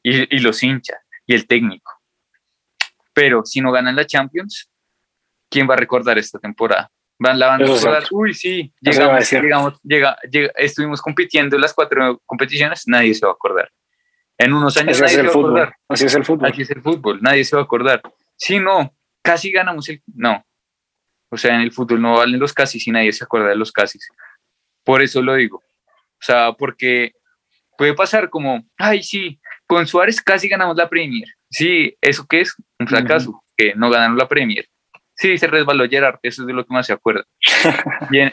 y, 0.04 0.36
y 0.36 0.39
los 0.39 0.62
hinchas 0.62 1.00
y 1.25 1.34
el 1.34 1.48
técnico. 1.48 1.92
Pero 3.13 3.44
si 3.46 3.62
no 3.62 3.72
ganan 3.72 3.96
la 3.96 4.06
Champions, 4.06 4.70
¿quién 5.50 5.68
va 5.68 5.74
a 5.74 5.77
recordar 5.77 6.20
esta 6.20 6.38
temporada? 6.38 6.92
Van 7.18 7.40
la 7.40 7.48
banda 7.48 7.66
uy, 8.12 8.34
sí, 8.34 8.74
llegamos, 8.82 9.32
llegamos, 9.32 9.82
llega, 9.82 10.18
estuvimos 10.56 11.02
compitiendo 11.02 11.56
en 11.56 11.62
las 11.62 11.74
cuatro 11.74 12.22
competiciones, 12.26 12.84
nadie 12.88 13.14
se 13.14 13.26
va 13.26 13.32
a 13.32 13.36
acordar. 13.36 13.72
En 14.38 14.54
unos 14.54 14.76
años 14.76 15.00
nadie 15.00 15.16
se 15.16 15.22
va 15.22 15.28
a 15.28 15.32
acordar. 15.32 15.76
Así 15.88 16.06
es 16.06 16.14
el 16.14 16.26
fútbol. 16.26 16.50
Así 16.50 16.62
es 16.64 16.72
el 16.72 16.82
fútbol, 16.82 17.22
nadie 17.22 17.46
se 17.46 17.56
va 17.56 17.62
a 17.62 17.66
acordar. 17.66 18.02
Si 18.36 18.60
no, 18.60 18.94
casi 19.22 19.50
ganamos 19.52 19.88
el... 19.88 20.02
No. 20.14 20.46
O 21.30 21.38
sea, 21.38 21.56
en 21.56 21.62
el 21.62 21.72
fútbol 21.72 22.02
no 22.02 22.18
valen 22.18 22.40
los 22.40 22.54
casi 22.54 22.80
si 22.80 22.92
nadie 22.92 23.14
se 23.14 23.24
acuerda 23.24 23.48
de 23.48 23.56
los 23.56 23.72
casi. 23.72 23.98
Por 24.84 25.02
eso 25.02 25.22
lo 25.22 25.36
digo. 25.36 25.58
O 25.58 26.22
sea, 26.22 26.52
porque 26.52 27.14
puede 27.78 27.94
pasar 27.94 28.30
como, 28.30 28.66
ay, 28.78 29.04
sí, 29.04 29.40
con 29.66 29.88
Suárez 29.88 30.22
casi 30.22 30.50
ganamos 30.50 30.76
la 30.76 30.90
Premier. 30.90 31.28
Sí, 31.50 31.96
¿eso 32.02 32.26
qué 32.28 32.42
es? 32.42 32.56
Un 32.80 32.88
fracaso, 32.88 33.44
que 33.56 33.74
no 33.76 33.90
ganaron 33.90 34.18
la 34.18 34.28
Premier. 34.28 34.68
Sí, 35.16 35.38
se 35.38 35.48
resbaló 35.48 35.88
Gerard, 35.88 36.20
eso 36.22 36.42
es 36.42 36.48
de 36.48 36.54
lo 36.54 36.66
que 36.66 36.74
más 36.74 36.86
se 36.86 36.94
acuerda. 36.94 37.26
y, 38.12 38.20
en, 38.20 38.32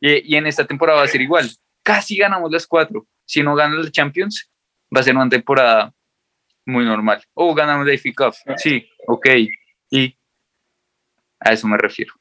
y, 0.00 0.36
en, 0.36 0.46
esta 0.46 0.66
temporada 0.66 0.98
va 0.98 1.04
a 1.04 1.08
ser 1.08 1.22
igual. 1.22 1.48
Casi 1.82 2.16
ganamos 2.16 2.50
las 2.52 2.66
cuatro. 2.66 3.06
Si 3.24 3.42
no 3.42 3.54
ganan 3.54 3.78
los 3.78 3.90
Champions, 3.90 4.50
va 4.94 5.00
a 5.00 5.02
ser 5.02 5.16
una 5.16 5.28
temporada 5.28 5.92
muy 6.66 6.84
normal. 6.84 7.22
O 7.32 7.54
ganamos 7.54 7.86
la 7.86 7.94
FA 7.94 8.10
Cup. 8.14 8.34
Sí, 8.56 8.86
ok. 9.06 9.26
Y 9.90 10.14
a 11.40 11.52
eso 11.52 11.66
me 11.66 11.78
refiero. 11.78 12.12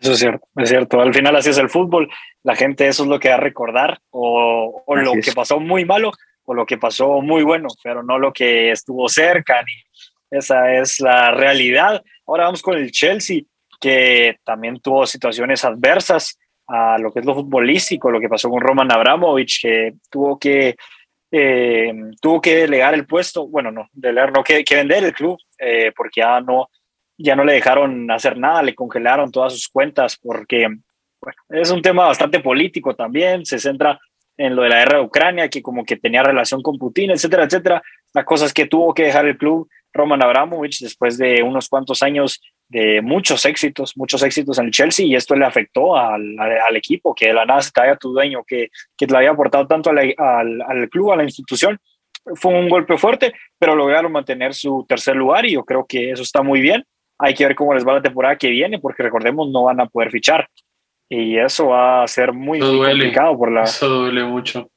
Eso 0.00 0.12
es 0.12 0.18
cierto, 0.18 0.46
es 0.56 0.68
cierto. 0.68 1.00
Al 1.00 1.14
final 1.14 1.36
así 1.36 1.50
es 1.50 1.58
el 1.58 1.70
fútbol. 1.70 2.10
La 2.42 2.56
gente 2.56 2.88
eso 2.88 3.04
es 3.04 3.08
lo 3.08 3.20
que 3.20 3.28
va 3.28 3.36
a 3.36 3.40
recordar 3.40 4.00
o, 4.10 4.82
o 4.84 4.96
lo 4.96 5.12
que 5.12 5.32
pasó 5.32 5.60
muy 5.60 5.84
malo 5.84 6.10
o 6.44 6.54
lo 6.54 6.66
que 6.66 6.76
pasó 6.76 7.22
muy 7.22 7.42
bueno, 7.42 7.68
pero 7.82 8.02
no 8.02 8.18
lo 8.18 8.32
que 8.32 8.70
estuvo 8.70 9.08
cerca 9.08 9.62
ni 9.62 9.72
esa 10.38 10.74
es 10.74 11.00
la 11.00 11.30
realidad. 11.30 12.02
Ahora 12.26 12.44
vamos 12.44 12.62
con 12.62 12.76
el 12.76 12.90
Chelsea, 12.90 13.42
que 13.80 14.38
también 14.44 14.80
tuvo 14.80 15.06
situaciones 15.06 15.64
adversas 15.64 16.38
a 16.66 16.98
lo 16.98 17.12
que 17.12 17.20
es 17.20 17.26
lo 17.26 17.34
futbolístico, 17.34 18.10
lo 18.10 18.20
que 18.20 18.28
pasó 18.28 18.48
con 18.48 18.60
Roman 18.60 18.90
Abramovich, 18.90 19.60
que 19.60 19.94
tuvo 20.10 20.38
que, 20.38 20.76
eh, 21.30 21.92
tuvo 22.20 22.40
que 22.40 22.56
delegar 22.56 22.94
el 22.94 23.06
puesto, 23.06 23.46
bueno, 23.46 23.70
no, 23.70 23.88
delegar, 23.92 24.32
no, 24.32 24.42
que, 24.42 24.64
que 24.64 24.76
vender 24.76 25.04
el 25.04 25.12
club, 25.12 25.38
eh, 25.58 25.92
porque 25.94 26.20
ya 26.20 26.40
no, 26.40 26.70
ya 27.18 27.36
no 27.36 27.44
le 27.44 27.54
dejaron 27.54 28.10
hacer 28.10 28.38
nada, 28.38 28.62
le 28.62 28.74
congelaron 28.74 29.30
todas 29.30 29.52
sus 29.52 29.68
cuentas, 29.68 30.18
porque 30.20 30.66
bueno, 31.20 31.38
es 31.50 31.70
un 31.70 31.82
tema 31.82 32.06
bastante 32.06 32.40
político 32.40 32.94
también, 32.94 33.44
se 33.44 33.58
centra 33.58 34.00
en 34.36 34.56
lo 34.56 34.62
de 34.62 34.68
la 34.68 34.78
guerra 34.78 34.98
de 34.98 35.04
Ucrania, 35.04 35.48
que 35.48 35.62
como 35.62 35.84
que 35.84 35.96
tenía 35.96 36.22
relación 36.22 36.62
con 36.62 36.78
Putin, 36.78 37.10
etcétera, 37.10 37.44
etcétera. 37.44 37.82
Las 38.14 38.24
cosas 38.24 38.52
que 38.52 38.66
tuvo 38.66 38.94
que 38.94 39.04
dejar 39.04 39.26
el 39.26 39.36
club 39.36 39.68
Roman 39.94 40.22
Abramovich 40.22 40.80
después 40.80 41.16
de 41.16 41.42
unos 41.42 41.68
cuantos 41.68 42.02
años 42.02 42.40
de 42.68 43.00
muchos 43.00 43.44
éxitos, 43.44 43.96
muchos 43.96 44.22
éxitos 44.22 44.58
en 44.58 44.66
el 44.66 44.70
Chelsea 44.72 45.06
y 45.06 45.14
esto 45.14 45.36
le 45.36 45.46
afectó 45.46 45.96
al, 45.96 46.36
al, 46.38 46.76
equipo, 46.76 47.14
que 47.14 47.28
de 47.28 47.34
la 47.34 47.44
nada 47.44 47.62
se 47.62 47.70
a 47.80 47.96
tu 47.96 48.12
dueño, 48.12 48.42
que, 48.44 48.68
que 48.96 49.06
le 49.06 49.16
había 49.16 49.30
aportado 49.30 49.66
tanto 49.66 49.90
al, 49.90 50.14
al, 50.18 50.88
club, 50.90 51.12
a 51.12 51.16
la 51.16 51.24
institución. 51.24 51.78
Fue 52.34 52.52
un 52.52 52.68
golpe 52.68 52.98
fuerte, 52.98 53.34
pero 53.58 53.76
lograron 53.76 54.10
mantener 54.10 54.54
su 54.54 54.84
tercer 54.88 55.14
lugar 55.14 55.46
y 55.46 55.52
yo 55.52 55.64
creo 55.64 55.86
que 55.86 56.10
eso 56.10 56.22
está 56.22 56.42
muy 56.42 56.60
bien. 56.60 56.84
Hay 57.18 57.34
que 57.34 57.44
ver 57.44 57.54
cómo 57.54 57.74
les 57.74 57.86
va 57.86 57.94
la 57.94 58.02
temporada 58.02 58.36
que 58.36 58.48
viene, 58.48 58.80
porque 58.80 59.02
recordemos, 59.02 59.48
no 59.50 59.64
van 59.64 59.80
a 59.80 59.86
poder 59.86 60.10
fichar. 60.10 60.48
Y 61.08 61.38
eso 61.38 61.68
va 61.68 62.02
a 62.02 62.08
ser 62.08 62.32
muy, 62.32 62.58
complicado 62.58 63.38
por 63.38 63.52
la... 63.52 63.64
Eso 63.64 63.88
duele 63.88 64.24
mucho 64.24 64.68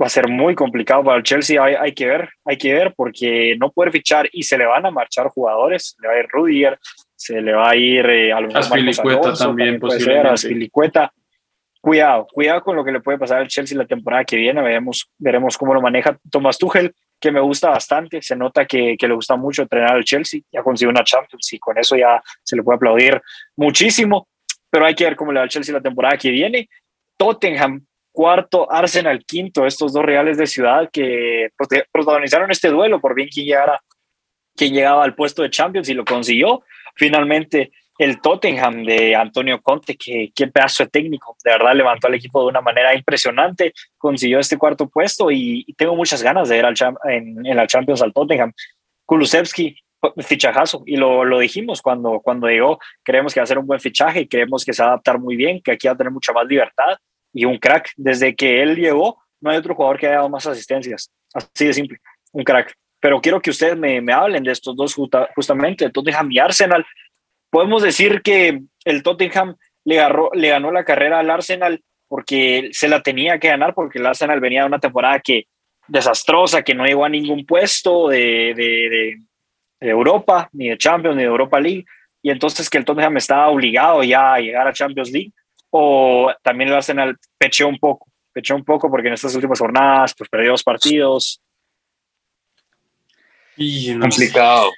va 0.00 0.06
a 0.06 0.10
ser 0.10 0.28
muy 0.28 0.54
complicado 0.54 1.02
para 1.02 1.16
el 1.16 1.22
Chelsea. 1.22 1.62
Hay, 1.62 1.74
hay, 1.74 1.92
que 1.92 2.06
ver, 2.06 2.28
hay 2.44 2.56
que 2.56 2.72
ver, 2.72 2.94
porque 2.96 3.56
no 3.58 3.70
puede 3.70 3.90
fichar 3.90 4.28
y 4.32 4.44
se 4.44 4.56
le 4.56 4.66
van 4.66 4.86
a 4.86 4.90
marchar 4.90 5.28
jugadores. 5.28 5.96
Se 5.96 6.02
le 6.02 6.08
va 6.08 6.14
a 6.14 6.18
ir 6.18 6.28
Rudiger, 6.28 6.78
se 7.16 7.40
le 7.40 7.52
va 7.52 7.70
a 7.70 7.76
ir 7.76 8.06
eh, 8.06 8.32
a 8.32 8.38
Aspilicueta 8.54 9.34
también, 9.34 9.80
posiblemente. 9.80 10.30
Cuidado, 11.80 12.26
cuidado 12.32 12.62
con 12.62 12.74
lo 12.74 12.84
que 12.84 12.90
le 12.90 13.00
puede 13.00 13.18
pasar 13.18 13.40
al 13.40 13.48
Chelsea 13.48 13.78
la 13.78 13.86
temporada 13.86 14.24
que 14.24 14.36
viene. 14.36 14.60
Veremos, 14.60 15.10
veremos 15.16 15.56
cómo 15.56 15.74
lo 15.74 15.80
maneja 15.80 16.18
Thomas 16.30 16.58
Tuchel, 16.58 16.92
que 17.20 17.30
me 17.30 17.40
gusta 17.40 17.70
bastante. 17.70 18.20
Se 18.20 18.36
nota 18.36 18.66
que, 18.66 18.96
que 18.96 19.08
le 19.08 19.14
gusta 19.14 19.36
mucho 19.36 19.62
entrenar 19.62 19.94
al 19.94 20.04
Chelsea. 20.04 20.40
Ya 20.52 20.62
consiguió 20.62 20.90
una 20.90 21.04
Champions 21.04 21.52
y 21.52 21.58
con 21.58 21.78
eso 21.78 21.96
ya 21.96 22.20
se 22.42 22.56
le 22.56 22.62
puede 22.62 22.76
aplaudir 22.76 23.20
muchísimo. 23.56 24.28
Pero 24.70 24.86
hay 24.86 24.94
que 24.94 25.04
ver 25.04 25.16
cómo 25.16 25.32
le 25.32 25.38
va 25.38 25.44
al 25.44 25.48
Chelsea 25.48 25.72
la 25.72 25.80
temporada 25.80 26.16
que 26.16 26.30
viene. 26.30 26.68
Tottenham 27.16 27.86
cuarto, 28.18 28.66
Arsenal 28.68 29.24
quinto, 29.24 29.64
estos 29.64 29.92
dos 29.92 30.04
reales 30.04 30.36
de 30.38 30.48
ciudad 30.48 30.90
que 30.92 31.50
protagonizaron 31.92 32.50
este 32.50 32.68
duelo 32.68 33.00
por 33.00 33.14
bien 33.14 33.28
quién 33.32 33.46
llegara, 33.46 33.80
quién 34.56 34.74
llegaba 34.74 35.04
al 35.04 35.14
puesto 35.14 35.42
de 35.42 35.50
Champions 35.50 35.88
y 35.88 35.94
lo 35.94 36.04
consiguió. 36.04 36.64
Finalmente, 36.96 37.70
el 37.96 38.20
Tottenham 38.20 38.82
de 38.82 39.14
Antonio 39.14 39.62
Conte, 39.62 39.96
que 39.96 40.32
qué 40.34 40.48
pedazo 40.48 40.82
de 40.82 40.90
técnico, 40.90 41.36
de 41.44 41.52
verdad 41.52 41.76
levantó 41.76 42.08
al 42.08 42.14
equipo 42.14 42.40
de 42.40 42.48
una 42.48 42.60
manera 42.60 42.92
impresionante, 42.92 43.72
consiguió 43.96 44.40
este 44.40 44.58
cuarto 44.58 44.88
puesto 44.88 45.30
y, 45.30 45.64
tengo 45.76 45.94
muchas 45.94 46.20
ganas 46.20 46.48
de 46.48 46.56
ver 46.56 46.66
al 46.66 46.74
en, 47.04 47.46
en, 47.46 47.56
la 47.56 47.68
Champions 47.68 48.02
al 48.02 48.12
Tottenham. 48.12 48.52
Kulusevski, 49.04 49.76
fichajazo, 50.26 50.82
y 50.86 50.96
lo, 50.96 51.24
lo, 51.24 51.38
dijimos 51.38 51.82
cuando, 51.82 52.18
cuando 52.18 52.48
llegó, 52.48 52.80
creemos 53.04 53.32
que 53.32 53.38
va 53.38 53.44
a 53.44 53.46
ser 53.46 53.58
un 53.58 53.66
buen 53.68 53.78
fichaje, 53.78 54.26
creemos 54.26 54.64
que 54.64 54.72
se 54.72 54.82
va 54.82 54.88
a 54.88 54.92
adaptar 54.94 55.20
muy 55.20 55.36
bien, 55.36 55.62
que 55.62 55.70
aquí 55.70 55.86
va 55.86 55.94
a 55.94 55.96
tener 55.96 56.12
mucha 56.12 56.32
más 56.32 56.48
libertad 56.48 56.98
y 57.32 57.44
un 57.44 57.58
crack. 57.58 57.92
Desde 57.96 58.34
que 58.34 58.62
él 58.62 58.76
llegó, 58.76 59.18
no 59.40 59.50
hay 59.50 59.56
otro 59.56 59.74
jugador 59.74 59.98
que 59.98 60.06
haya 60.06 60.16
dado 60.16 60.28
más 60.28 60.46
asistencias. 60.46 61.10
Así 61.32 61.66
de 61.66 61.72
simple, 61.72 61.98
un 62.32 62.44
crack. 62.44 62.74
Pero 63.00 63.20
quiero 63.20 63.40
que 63.40 63.50
ustedes 63.50 63.76
me, 63.76 64.00
me 64.00 64.12
hablen 64.12 64.42
de 64.42 64.52
estos 64.52 64.74
dos 64.74 64.94
justamente, 65.34 65.90
Tottenham 65.90 66.32
y 66.32 66.38
Arsenal. 66.38 66.84
Podemos 67.50 67.82
decir 67.82 68.22
que 68.22 68.60
el 68.84 69.02
Tottenham 69.02 69.56
le, 69.84 70.00
agarró, 70.00 70.30
le 70.34 70.48
ganó 70.48 70.72
la 70.72 70.84
carrera 70.84 71.20
al 71.20 71.30
Arsenal 71.30 71.80
porque 72.08 72.70
se 72.72 72.88
la 72.88 73.02
tenía 73.02 73.38
que 73.38 73.48
ganar, 73.48 73.74
porque 73.74 73.98
el 73.98 74.06
Arsenal 74.06 74.40
venía 74.40 74.62
de 74.62 74.66
una 74.66 74.80
temporada 74.80 75.20
que 75.20 75.46
desastrosa, 75.86 76.62
que 76.62 76.74
no 76.74 76.84
llegó 76.84 77.04
a 77.04 77.08
ningún 77.08 77.46
puesto 77.46 78.08
de, 78.08 78.54
de, 78.56 79.18
de 79.80 79.90
Europa, 79.90 80.48
ni 80.52 80.68
de 80.68 80.78
Champions, 80.78 81.16
ni 81.16 81.22
de 81.22 81.28
Europa 81.28 81.60
League, 81.60 81.84
y 82.22 82.30
entonces 82.30 82.68
que 82.68 82.78
el 82.78 82.84
Tottenham 82.84 83.16
estaba 83.16 83.48
obligado 83.48 84.02
ya 84.02 84.34
a 84.34 84.40
llegar 84.40 84.66
a 84.66 84.72
Champions 84.72 85.10
League 85.10 85.32
o 85.70 86.32
también 86.42 86.70
el 86.70 86.76
Arsenal 86.76 87.16
pecheó 87.36 87.68
un 87.68 87.78
poco, 87.78 88.10
pecheó 88.32 88.56
un 88.56 88.64
poco 88.64 88.90
porque 88.90 89.08
en 89.08 89.14
estas 89.14 89.34
últimas 89.34 89.58
jornadas 89.58 90.14
pues 90.16 90.28
perdió 90.28 90.52
dos 90.52 90.62
partidos. 90.62 91.42
Y 93.56 93.98
complicado. 93.98 94.70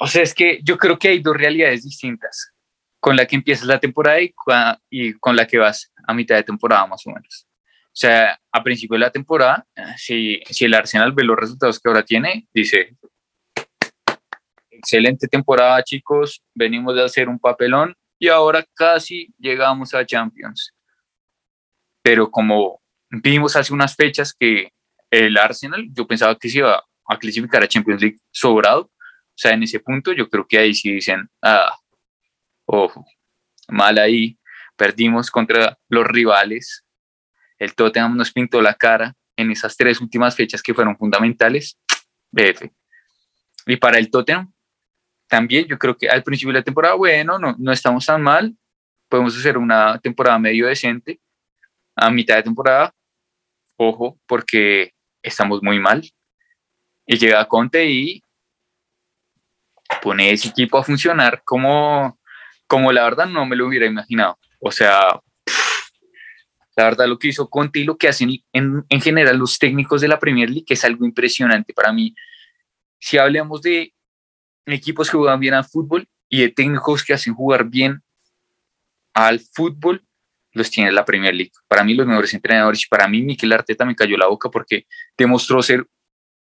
O 0.00 0.06
sea, 0.06 0.22
es 0.22 0.34
que 0.34 0.60
yo 0.62 0.76
creo 0.76 0.98
que 0.98 1.08
hay 1.08 1.20
dos 1.20 1.36
realidades 1.36 1.84
distintas, 1.84 2.52
con 2.98 3.16
la 3.16 3.26
que 3.26 3.36
empiezas 3.36 3.66
la 3.66 3.78
temporada 3.78 4.18
y, 4.90 5.12
con 5.14 5.36
la 5.36 5.46
que 5.46 5.58
vas 5.58 5.92
a 6.06 6.14
mitad 6.14 6.36
de 6.36 6.42
temporada 6.42 6.86
más 6.86 7.06
o 7.06 7.10
menos. 7.10 7.46
O 7.86 7.96
sea, 7.96 8.40
a 8.50 8.62
principio 8.62 8.94
de 8.94 9.00
la 9.00 9.12
temporada, 9.12 9.66
si, 9.96 10.40
si 10.50 10.64
el 10.64 10.74
Arsenal 10.74 11.12
ve 11.12 11.22
los 11.22 11.36
resultados 11.36 11.78
que 11.78 11.88
ahora 11.88 12.02
tiene, 12.02 12.48
dice, 12.52 12.96
excelente 14.70 15.28
temporada 15.28 15.82
chicos, 15.82 16.42
venimos 16.54 16.94
de 16.94 17.04
hacer 17.04 17.28
un 17.28 17.38
papelón, 17.38 17.94
y 18.24 18.28
ahora 18.28 18.64
casi 18.72 19.34
llegamos 19.38 19.92
a 19.92 20.06
Champions. 20.06 20.72
Pero 22.02 22.30
como 22.30 22.80
vimos 23.10 23.54
hace 23.54 23.70
unas 23.74 23.94
fechas 23.94 24.32
que 24.32 24.72
el 25.10 25.36
Arsenal, 25.36 25.86
yo 25.92 26.06
pensaba 26.06 26.38
que 26.38 26.48
se 26.48 26.58
iba 26.58 26.82
a 27.06 27.18
clasificar 27.18 27.62
a 27.62 27.68
Champions 27.68 28.00
League 28.00 28.18
sobrado. 28.30 28.84
O 28.84 29.36
sea, 29.36 29.52
en 29.52 29.62
ese 29.62 29.78
punto 29.78 30.12
yo 30.12 30.30
creo 30.30 30.46
que 30.48 30.56
ahí 30.56 30.72
sí 30.72 30.90
dicen, 30.90 31.28
ah, 31.42 31.76
ojo, 32.64 33.04
mal 33.68 33.98
ahí, 33.98 34.38
perdimos 34.74 35.30
contra 35.30 35.78
los 35.90 36.06
rivales. 36.06 36.82
El 37.58 37.74
Tottenham 37.74 38.16
nos 38.16 38.32
pintó 38.32 38.62
la 38.62 38.72
cara 38.72 39.14
en 39.36 39.50
esas 39.50 39.76
tres 39.76 40.00
últimas 40.00 40.34
fechas 40.34 40.62
que 40.62 40.72
fueron 40.72 40.96
fundamentales. 40.96 41.78
BF. 42.32 42.70
Y 43.66 43.76
para 43.76 43.98
el 43.98 44.10
Tottenham, 44.10 44.53
también 45.34 45.66
yo 45.66 45.76
creo 45.76 45.96
que 45.96 46.08
al 46.08 46.22
principio 46.22 46.52
de 46.52 46.60
la 46.60 46.64
temporada, 46.64 46.94
bueno, 46.94 47.40
no, 47.40 47.56
no 47.58 47.72
estamos 47.72 48.06
tan 48.06 48.22
mal, 48.22 48.56
podemos 49.08 49.36
hacer 49.36 49.58
una 49.58 49.98
temporada 49.98 50.38
medio 50.38 50.68
decente. 50.68 51.20
A 51.96 52.08
mitad 52.08 52.36
de 52.36 52.44
temporada, 52.44 52.94
ojo, 53.76 54.16
porque 54.28 54.92
estamos 55.20 55.60
muy 55.60 55.80
mal. 55.80 56.08
Y 57.04 57.18
llega 57.18 57.48
Conte 57.48 57.84
y 57.84 58.22
pone 60.00 60.30
ese 60.30 60.50
equipo 60.50 60.78
a 60.78 60.84
funcionar 60.84 61.42
como, 61.44 62.16
como 62.68 62.92
la 62.92 63.02
verdad 63.02 63.26
no 63.26 63.44
me 63.44 63.56
lo 63.56 63.66
hubiera 63.66 63.86
imaginado. 63.86 64.38
O 64.60 64.70
sea, 64.70 65.20
la 66.76 66.84
verdad 66.84 67.08
lo 67.08 67.18
que 67.18 67.26
hizo 67.26 67.50
Conte 67.50 67.80
y 67.80 67.84
lo 67.84 67.96
que 67.96 68.06
hacen 68.06 68.30
en, 68.52 68.84
en 68.88 69.00
general 69.00 69.36
los 69.36 69.58
técnicos 69.58 70.00
de 70.00 70.06
la 70.06 70.20
Premier 70.20 70.48
League 70.48 70.66
es 70.68 70.84
algo 70.84 71.04
impresionante 71.04 71.74
para 71.74 71.92
mí. 71.92 72.14
Si 73.00 73.18
hablamos 73.18 73.62
de 73.62 73.93
equipos 74.66 75.10
que 75.10 75.16
juegan 75.16 75.40
bien 75.40 75.54
al 75.54 75.64
fútbol 75.64 76.08
y 76.28 76.40
de 76.40 76.48
técnicos 76.48 77.04
que 77.04 77.14
hacen 77.14 77.34
jugar 77.34 77.64
bien 77.64 78.02
al 79.12 79.40
fútbol, 79.40 80.04
los 80.52 80.70
tiene 80.70 80.92
la 80.92 81.04
Premier 81.04 81.34
League. 81.34 81.52
Para 81.68 81.84
mí 81.84 81.94
los 81.94 82.06
mejores 82.06 82.32
entrenadores 82.34 82.84
y 82.84 82.88
para 82.88 83.08
mí 83.08 83.22
Miquel 83.22 83.52
Arteta 83.52 83.84
me 83.84 83.94
cayó 83.94 84.16
la 84.16 84.26
boca 84.26 84.50
porque 84.50 84.86
demostró 85.16 85.62
ser 85.62 85.86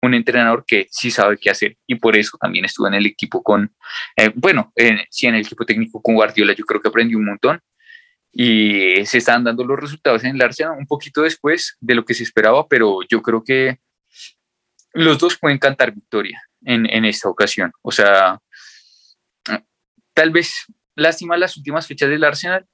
un 0.03 0.15
entrenador 0.15 0.65
que 0.67 0.89
sí 0.91 1.11
sabe 1.11 1.39
qué 1.39 1.51
hacer 1.51 1.77
y 1.87 1.95
por 1.95 2.17
eso 2.17 2.37
también 2.41 2.65
estuvo 2.65 2.89
en 2.89 2.95
el 2.95 3.07
equipo 3.07 3.43
con, 3.43 3.73
eh, 4.17 4.33
bueno, 4.35 4.73
sí 5.11 5.29
en 5.29 5.37
el 5.37 5.43
equipo 5.43 5.65
técnico 5.65 6.03
con 6.03 6.17
Guardiola, 6.17 6.55
yo 6.55 6.65
creo 6.65 6.81
que 6.83 6.89
aprendió 6.89 7.19
un 7.19 7.27
montón 7.27 7.61
y 8.33 9.05
se 9.07 9.19
están 9.19 9.45
dando 9.45 9.65
los 9.65 9.79
resultados 9.79 10.25
en 10.25 10.35
el 10.35 10.43
Arsenal 10.43 10.77
un 10.77 10.87
poquito 10.87 11.23
después 11.23 11.77
de 11.81 11.95
lo 11.95 12.05
que 12.05 12.15
se 12.15 12.25
esperaba, 12.25 12.67
pero 12.67 13.01
yo 13.09 13.23
creo 13.23 13.45
que 13.45 13.79
los 14.93 15.19
dos 15.19 15.39
pueden 15.39 15.59
cantar 15.59 15.93
victoria 15.93 16.43
en, 16.65 17.05
esta 17.05 17.29
ocasión. 17.29 17.73
O 17.83 17.91
sea, 17.91 18.39
tal 20.15 20.31
vez 20.31 20.53
lástima 20.95 21.37
las 21.37 21.57
últimas 21.57 21.87
fechas 21.87 22.09
del 22.09 22.25
Arsenal, 22.25 22.67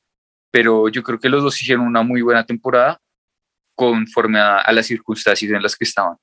pero 0.51 0.89
yo 0.89 1.03
creo 1.03 1.19
que 1.19 1.29
los 1.29 1.43
dos 1.43 1.61
hicieron 1.61 1.87
una 1.87 2.03
muy 2.03 2.23
buena 2.23 2.45
temporada 2.45 3.01
conforme 3.75 4.41
a, 4.41 4.71
las 4.73 4.87
circunstancias 4.87 5.51
en 5.51 5.63
las 5.63 5.77
que 5.77 5.85
estaban. 5.85 6.17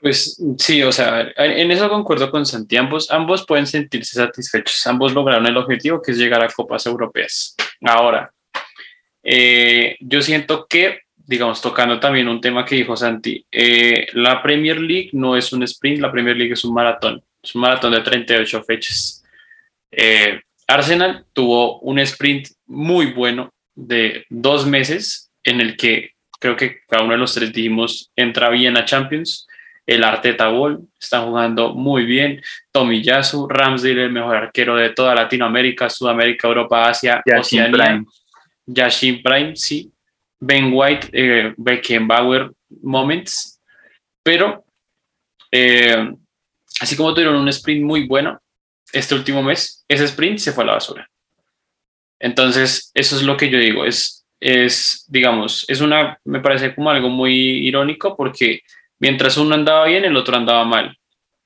Pues 0.00 0.40
sí, 0.58 0.82
o 0.82 0.92
sea, 0.92 1.32
en 1.36 1.70
eso 1.70 1.88
concuerdo 1.88 2.30
con 2.30 2.44
Santi. 2.44 2.76
Ambos, 2.76 3.10
ambos 3.10 3.46
pueden 3.46 3.66
sentirse 3.66 4.16
satisfechos. 4.16 4.86
Ambos 4.86 5.14
lograron 5.14 5.46
el 5.46 5.56
objetivo 5.56 6.02
que 6.02 6.12
es 6.12 6.18
llegar 6.18 6.44
a 6.44 6.50
Copas 6.50 6.84
Europeas. 6.86 7.56
Ahora, 7.80 8.30
eh, 9.22 9.96
yo 10.00 10.20
siento 10.20 10.66
que, 10.68 11.00
digamos, 11.26 11.60
tocando 11.60 11.98
también 11.98 12.28
un 12.28 12.40
tema 12.40 12.64
que 12.64 12.76
dijo 12.76 12.96
Santi, 12.96 13.44
eh, 13.50 14.06
la 14.12 14.42
Premier 14.42 14.78
League 14.78 15.10
no 15.12 15.36
es 15.36 15.52
un 15.52 15.62
sprint, 15.62 16.00
la 16.00 16.12
Premier 16.12 16.36
League 16.36 16.52
es 16.52 16.64
un 16.64 16.74
maratón. 16.74 17.22
Es 17.42 17.54
un 17.54 17.62
maratón 17.62 17.92
de 17.92 18.00
38 18.00 18.62
fechas. 18.62 19.24
Eh, 19.90 20.40
Arsenal 20.66 21.24
tuvo 21.32 21.80
un 21.80 21.98
sprint 22.00 22.48
muy 22.66 23.12
bueno 23.12 23.52
de 23.74 24.24
dos 24.28 24.66
meses 24.66 25.30
en 25.42 25.60
el 25.60 25.76
que 25.76 26.12
creo 26.40 26.56
que 26.56 26.80
cada 26.88 27.04
uno 27.04 27.12
de 27.12 27.18
los 27.18 27.34
tres 27.34 27.52
dijimos 27.52 28.10
entra 28.16 28.50
bien 28.50 28.76
a 28.76 28.84
Champions. 28.84 29.46
El 29.86 30.02
Arteta 30.02 30.48
Ball 30.48 30.80
está 30.98 31.20
jugando 31.20 31.74
muy 31.74 32.04
bien. 32.04 32.42
Tomiyasu, 32.72 33.46
Ramsdale, 33.48 34.04
el 34.04 34.12
mejor 34.12 34.36
arquero 34.36 34.76
de 34.76 34.90
toda 34.90 35.14
Latinoamérica, 35.14 35.90
Sudamérica, 35.90 36.48
Europa, 36.48 36.88
Asia, 36.88 37.22
Oceanía. 37.38 38.02
Yashin 38.66 39.22
Prime, 39.22 39.56
sí. 39.56 39.92
Ben 40.46 40.70
White, 40.72 41.08
eh, 41.12 41.54
Beckenbauer 41.56 42.50
Moments. 42.82 43.60
Pero 44.22 44.64
eh, 45.50 46.12
así 46.80 46.96
como 46.96 47.14
tuvieron 47.14 47.36
un 47.36 47.48
sprint 47.48 47.84
muy 47.84 48.06
bueno, 48.06 48.40
este 48.92 49.14
último 49.14 49.42
mes, 49.42 49.84
ese 49.88 50.04
sprint 50.04 50.38
se 50.38 50.52
fue 50.52 50.64
a 50.64 50.66
la 50.68 50.72
basura. 50.74 51.08
Entonces, 52.18 52.90
eso 52.94 53.16
es 53.16 53.22
lo 53.22 53.36
que 53.36 53.50
yo 53.50 53.58
digo, 53.58 53.84
es, 53.84 54.24
es, 54.40 55.04
digamos, 55.08 55.64
es 55.68 55.80
una, 55.80 56.18
me 56.24 56.40
parece 56.40 56.74
como 56.74 56.90
algo 56.90 57.08
muy 57.08 57.34
irónico 57.66 58.16
porque 58.16 58.60
mientras 58.98 59.36
uno 59.36 59.54
andaba 59.54 59.86
bien, 59.86 60.04
el 60.04 60.16
otro 60.16 60.36
andaba 60.36 60.64
mal, 60.64 60.96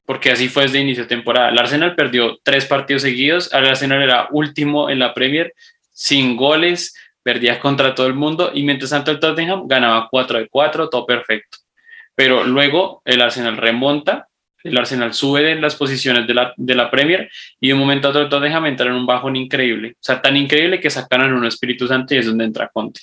porque 0.05 0.31
así 0.31 0.49
fue 0.49 0.65
desde 0.65 0.81
inicio 0.81 1.05
de 1.05 1.09
temporada. 1.09 1.51
El 1.51 1.59
Arsenal 1.59 1.95
perdió 1.95 2.39
tres 2.43 2.67
partidos 2.67 3.03
seguidos, 3.03 3.53
el 3.53 3.67
Arsenal 3.67 4.03
era 4.03 4.29
último 4.31 4.91
en 4.91 4.99
la 4.99 5.15
Premier, 5.15 5.53
sin 5.91 6.37
goles, 6.37 6.95
perdía 7.29 7.61
contra 7.61 7.95
todo 7.95 8.07
el 8.07 8.15
mundo 8.15 8.53
y 8.55 8.63
mientras 8.63 8.89
tanto 8.89 9.11
el 9.11 9.21
Tottenham 9.21 9.69
ganaba 9.69 10.09
4 10.11 10.39
de 10.39 10.49
4, 10.49 10.89
todo 10.89 11.05
perfecto. 11.05 11.59
Pero 12.15 12.43
luego 12.45 13.03
el 13.05 13.21
Arsenal 13.21 13.59
remonta 13.59 14.29
el 14.65 14.79
Arsenal 14.79 15.13
sube 15.13 15.53
en 15.53 15.61
las 15.61 15.77
posiciones 15.77 16.27
de 16.27 16.33
la, 16.33 16.55
de 16.57 16.75
la 16.75 16.91
Premier 16.91 17.31
y 17.61 17.69
de 17.69 17.75
un 17.75 17.81
momento 17.81 18.09
a 18.09 18.11
otro 18.13 18.29
Tottenham 18.31 18.65
entra 18.67 18.87
en 18.87 18.95
un 18.95 19.05
bajón 19.05 19.37
increíble. 19.37 19.93
O 19.93 20.01
sea, 20.01 20.23
tan 20.23 20.39
increíble 20.39 20.81
que 20.81 20.89
sacaron 20.89 21.35
un 21.35 21.45
Espíritu 21.45 21.87
Santo 21.87 22.15
y 22.15 22.19
es 22.19 22.27
donde 22.27 22.45
entra 22.45 22.71
Conte. 22.73 23.03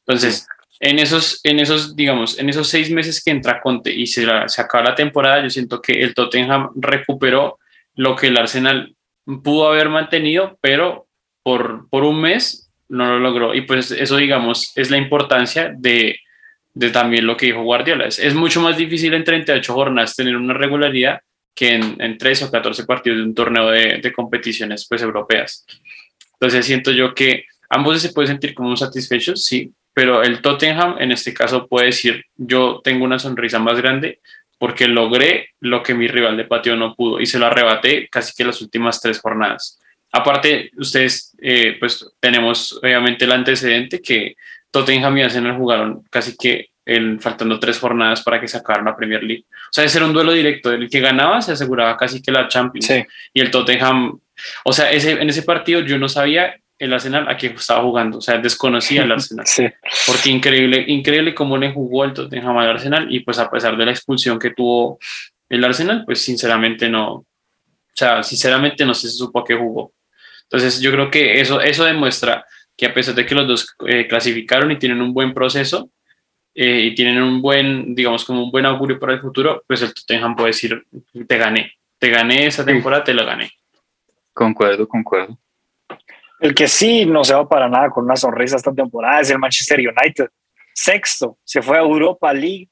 Entonces, 0.00 0.46
en 0.78 0.98
esos, 0.98 1.40
en 1.42 1.58
esos, 1.58 1.96
digamos, 1.96 2.38
en 2.38 2.50
esos 2.50 2.68
seis 2.68 2.90
meses 2.90 3.22
que 3.24 3.30
entra 3.30 3.60
Conte 3.62 3.90
y 3.90 4.06
se, 4.06 4.26
se 4.46 4.60
acaba 4.60 4.90
la 4.90 4.94
temporada, 4.94 5.42
yo 5.42 5.50
siento 5.50 5.80
que 5.80 5.94
el 6.02 6.14
Tottenham 6.14 6.70
recuperó 6.76 7.58
lo 7.94 8.14
que 8.14 8.26
el 8.28 8.36
Arsenal 8.36 8.94
pudo 9.42 9.68
haber 9.68 9.88
mantenido, 9.88 10.58
pero 10.60 11.06
por, 11.42 11.88
por 11.88 12.04
un 12.04 12.20
mes 12.20 12.65
no 12.88 13.06
lo 13.06 13.18
logró. 13.18 13.54
Y 13.54 13.62
pues 13.62 13.90
eso, 13.90 14.16
digamos, 14.16 14.72
es 14.76 14.90
la 14.90 14.96
importancia 14.96 15.72
de 15.76 16.18
de 16.76 16.90
también 16.90 17.26
lo 17.26 17.38
que 17.38 17.46
dijo 17.46 17.62
Guardiola. 17.62 18.04
Es, 18.06 18.34
mucho 18.34 18.60
más 18.60 18.76
difícil 18.76 19.14
en 19.14 19.24
38 19.24 19.72
jornadas 19.72 20.14
tener 20.14 20.36
una 20.36 20.52
regularidad 20.52 21.20
que 21.54 21.70
en, 21.70 21.96
en 21.98 22.18
13 22.18 22.44
o 22.44 22.50
14 22.50 22.84
partidos 22.84 23.16
de 23.18 23.24
un 23.24 23.34
torneo 23.34 23.70
de, 23.70 23.98
de, 24.02 24.12
competiciones 24.12 24.86
pues, 24.86 25.00
europeas. 25.00 25.64
Entonces 26.34 26.66
siento 26.66 26.90
yo 26.90 27.14
que 27.14 27.46
ambos 27.70 28.02
se 28.02 28.12
pueden 28.12 28.32
sentir 28.32 28.52
como 28.52 28.76
satisfechos, 28.76 29.42
sí, 29.46 29.72
pero 29.94 30.22
el 30.22 30.42
Tottenham 30.42 30.96
en 30.98 31.12
este 31.12 31.32
caso 31.32 31.66
puede 31.66 31.86
decir, 31.86 32.26
yo 32.36 32.82
tengo 32.84 33.06
una 33.06 33.18
sonrisa 33.18 33.58
más 33.58 33.80
grande 33.80 34.20
porque 34.58 34.86
logré 34.86 35.52
lo 35.60 35.82
que 35.82 35.94
mi 35.94 36.08
rival 36.08 36.36
de 36.36 36.44
patio 36.44 36.76
no 36.76 36.94
pudo 36.94 37.20
y 37.20 37.26
se 37.26 37.38
lo 37.38 37.46
arrebaté 37.46 38.06
casi 38.08 38.34
que 38.36 38.44
las 38.44 38.60
últimas 38.60 39.00
tres 39.00 39.18
jornadas. 39.18 39.80
Aparte, 40.12 40.70
ustedes, 40.76 41.36
eh, 41.40 41.76
pues 41.78 42.06
tenemos 42.20 42.78
obviamente 42.82 43.24
el 43.24 43.32
antecedente 43.32 44.00
que 44.00 44.36
Tottenham 44.70 45.18
y 45.18 45.22
Arsenal 45.22 45.56
jugaron 45.56 46.02
casi 46.10 46.36
que 46.36 46.70
el, 46.84 47.20
faltando 47.20 47.58
tres 47.58 47.78
jornadas 47.78 48.22
para 48.22 48.40
que 48.40 48.48
sacaran 48.48 48.84
la 48.84 48.96
Premier 48.96 49.22
League. 49.22 49.44
O 49.50 49.72
sea, 49.72 49.84
ese 49.84 49.98
era 49.98 50.06
un 50.06 50.12
duelo 50.12 50.32
directo. 50.32 50.70
El 50.70 50.88
que 50.88 51.00
ganaba 51.00 51.42
se 51.42 51.52
aseguraba 51.52 51.96
casi 51.96 52.22
que 52.22 52.30
la 52.30 52.48
Champions. 52.48 52.90
Y 53.34 53.40
el 53.40 53.50
Tottenham, 53.50 54.18
o 54.64 54.72
sea, 54.72 54.90
ese, 54.90 55.12
en 55.12 55.28
ese 55.28 55.42
partido 55.42 55.80
yo 55.80 55.98
no 55.98 56.08
sabía 56.08 56.54
el 56.78 56.92
Arsenal 56.92 57.28
a 57.28 57.36
quién 57.36 57.54
estaba 57.54 57.82
jugando. 57.82 58.18
O 58.18 58.20
sea, 58.20 58.38
desconocía 58.38 59.02
el 59.02 59.12
Arsenal. 59.12 59.46
Sí. 59.48 59.66
Porque 60.06 60.30
increíble, 60.30 60.84
increíble 60.86 61.34
cómo 61.34 61.58
le 61.58 61.72
jugó 61.72 62.04
el 62.04 62.12
Tottenham 62.12 62.56
al 62.56 62.70
Arsenal. 62.70 63.12
Y 63.12 63.20
pues 63.20 63.38
a 63.38 63.50
pesar 63.50 63.76
de 63.76 63.84
la 63.84 63.90
expulsión 63.90 64.38
que 64.38 64.50
tuvo 64.50 64.98
el 65.48 65.64
Arsenal, 65.64 66.04
pues 66.04 66.22
sinceramente 66.22 66.88
no, 66.88 67.24
o 67.96 67.98
sea, 67.98 68.22
sinceramente 68.22 68.84
no 68.84 68.92
se 68.92 69.08
supo 69.08 69.40
a 69.40 69.44
qué 69.44 69.54
jugó. 69.54 69.92
Entonces 70.50 70.80
yo 70.80 70.90
creo 70.92 71.10
que 71.10 71.40
eso, 71.40 71.60
eso 71.60 71.84
demuestra 71.84 72.44
que 72.76 72.86
a 72.86 72.94
pesar 72.94 73.14
de 73.14 73.26
que 73.26 73.34
los 73.34 73.48
dos 73.48 73.74
eh, 73.86 74.06
clasificaron 74.06 74.70
y 74.70 74.78
tienen 74.78 75.00
un 75.00 75.12
buen 75.12 75.34
proceso 75.34 75.90
eh, 76.54 76.80
y 76.84 76.94
tienen 76.94 77.22
un 77.22 77.42
buen, 77.42 77.94
digamos, 77.94 78.24
como 78.24 78.44
un 78.44 78.50
buen 78.50 78.66
augurio 78.66 78.98
para 78.98 79.14
el 79.14 79.20
futuro, 79.20 79.64
pues 79.66 79.82
el 79.82 79.92
Tottenham 79.92 80.36
puede 80.36 80.48
decir, 80.48 80.86
te 81.26 81.38
gané, 81.38 81.72
te 81.98 82.10
gané 82.10 82.46
esa 82.46 82.64
temporada, 82.64 83.04
te 83.04 83.14
lo 83.14 83.24
gané. 83.24 83.50
Concuerdo, 84.32 84.86
concuerdo. 84.86 85.38
El 86.38 86.54
que 86.54 86.68
sí 86.68 87.06
no 87.06 87.24
se 87.24 87.34
va 87.34 87.48
para 87.48 87.68
nada 87.68 87.88
con 87.90 88.04
una 88.04 88.16
sonrisa 88.16 88.56
esta 88.56 88.72
temporada 88.72 89.20
es 89.20 89.30
el 89.30 89.38
Manchester 89.38 89.80
United. 89.80 90.28
Sexto, 90.74 91.38
se 91.42 91.62
fue 91.62 91.78
a 91.78 91.80
Europa 91.80 92.32
League 92.34 92.68